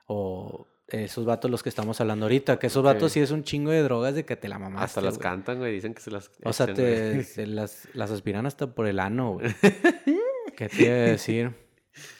[0.07, 2.57] o esos vatos los que estamos hablando ahorita.
[2.57, 3.19] Que esos vatos Sí.
[3.19, 5.73] sí es un chingo de drogas de que te la mamaste, Hasta las cantan, güey.
[5.73, 6.31] Dicen que se las.
[6.43, 7.23] O sea, te, güey.
[7.23, 9.47] se las, las aspiran hasta por el ano, güey.
[10.57, 11.64] ¿Qué te iba a decir?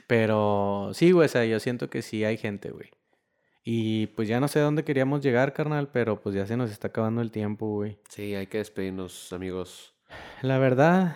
[0.07, 2.89] Pero sí, güey, o sea, yo siento que sí hay gente, güey.
[3.63, 6.89] Y pues ya no sé dónde queríamos llegar, carnal, pero pues ya se nos está
[6.89, 7.97] acabando el tiempo, güey.
[8.09, 9.95] Sí, hay que despedirnos, amigos.
[10.43, 11.15] La verdad,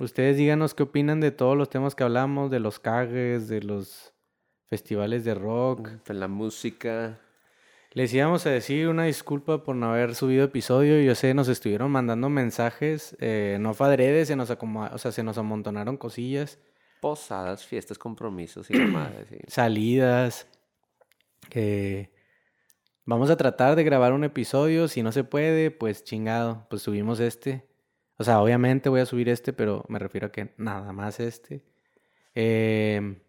[0.00, 4.12] ustedes díganos qué opinan de todos los temas que hablamos, de los cagues, de los
[4.66, 5.90] festivales de rock.
[6.08, 7.20] En la música.
[7.92, 11.00] Les íbamos a decir una disculpa por no haber subido episodio.
[11.00, 15.22] Yo sé, nos estuvieron mandando mensajes, eh, no fue adrede, se nos o sea, se
[15.22, 16.58] nos amontonaron cosillas,
[17.04, 18.80] Posadas, fiestas, compromisos y sí.
[19.48, 20.46] salidas.
[21.50, 22.10] que
[23.04, 24.88] vamos a tratar de grabar un episodio.
[24.88, 27.68] Si no se puede, pues chingado, pues subimos este.
[28.16, 31.62] O sea, obviamente voy a subir este, pero me refiero a que nada más este.
[32.34, 33.20] Eh,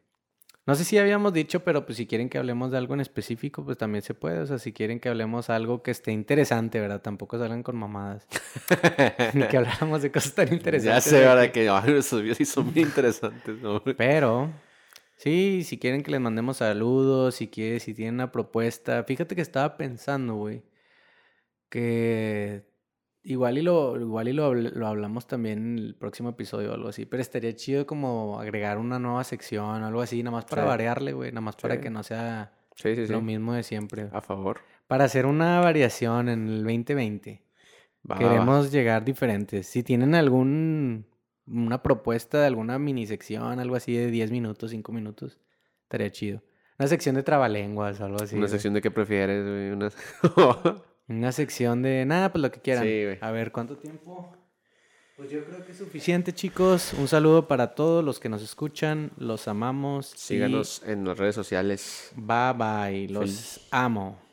[0.68, 3.64] no sé si habíamos dicho, pero pues si quieren que hablemos de algo en específico,
[3.64, 4.40] pues también se puede.
[4.40, 7.02] O sea, si quieren que hablemos algo que esté interesante, ¿verdad?
[7.02, 8.28] Tampoco salgan con mamadas.
[9.36, 11.04] Ni que habláramos de cosas tan ya interesantes.
[11.04, 13.84] sé, de ahora que esos videos sí son bien interesantes, ¿no?
[13.98, 14.52] Pero,
[15.18, 19.04] sí, si quieren que les mandemos saludos, si quieren, si tienen una propuesta.
[19.04, 20.64] Fíjate que estaba pensando, güey,
[21.70, 22.75] que
[23.26, 26.88] igual y lo, igual y lo, lo hablamos también en el próximo episodio o algo
[26.90, 30.62] así, pero estaría chido como agregar una nueva sección o algo así, nada más para
[30.64, 30.68] Sí.
[30.68, 34.10] variarle, güey, nada más para que no sea Sí, lo mismo de siempre.
[34.12, 34.60] A favor.
[34.88, 37.42] Para hacer una variación en el 2020.
[38.10, 38.18] Va.
[38.18, 39.66] Queremos llegar diferentes.
[39.68, 41.06] Si tienen algún
[41.48, 45.40] una propuesta de alguna mini sección, algo así de 10 minutos, 5 minutos.
[45.84, 46.44] Estaría chido.
[46.78, 48.36] Una sección de trabalenguas algo así.
[48.36, 49.72] Una sección de qué prefieres, güey.
[49.72, 49.90] Una...
[51.08, 52.84] Una sección de nada, pues lo que quieran.
[52.84, 53.18] Sí, güey.
[53.22, 54.36] A ver, ¿cuánto tiempo?
[55.16, 56.94] Pues yo creo que es suficiente, chicos.
[56.94, 59.12] Un saludo para todos los que nos escuchan.
[59.18, 60.14] Los amamos.
[60.14, 62.12] y Síganos en las redes sociales.
[62.16, 63.08] Bye bye.
[63.08, 64.25] Los amo.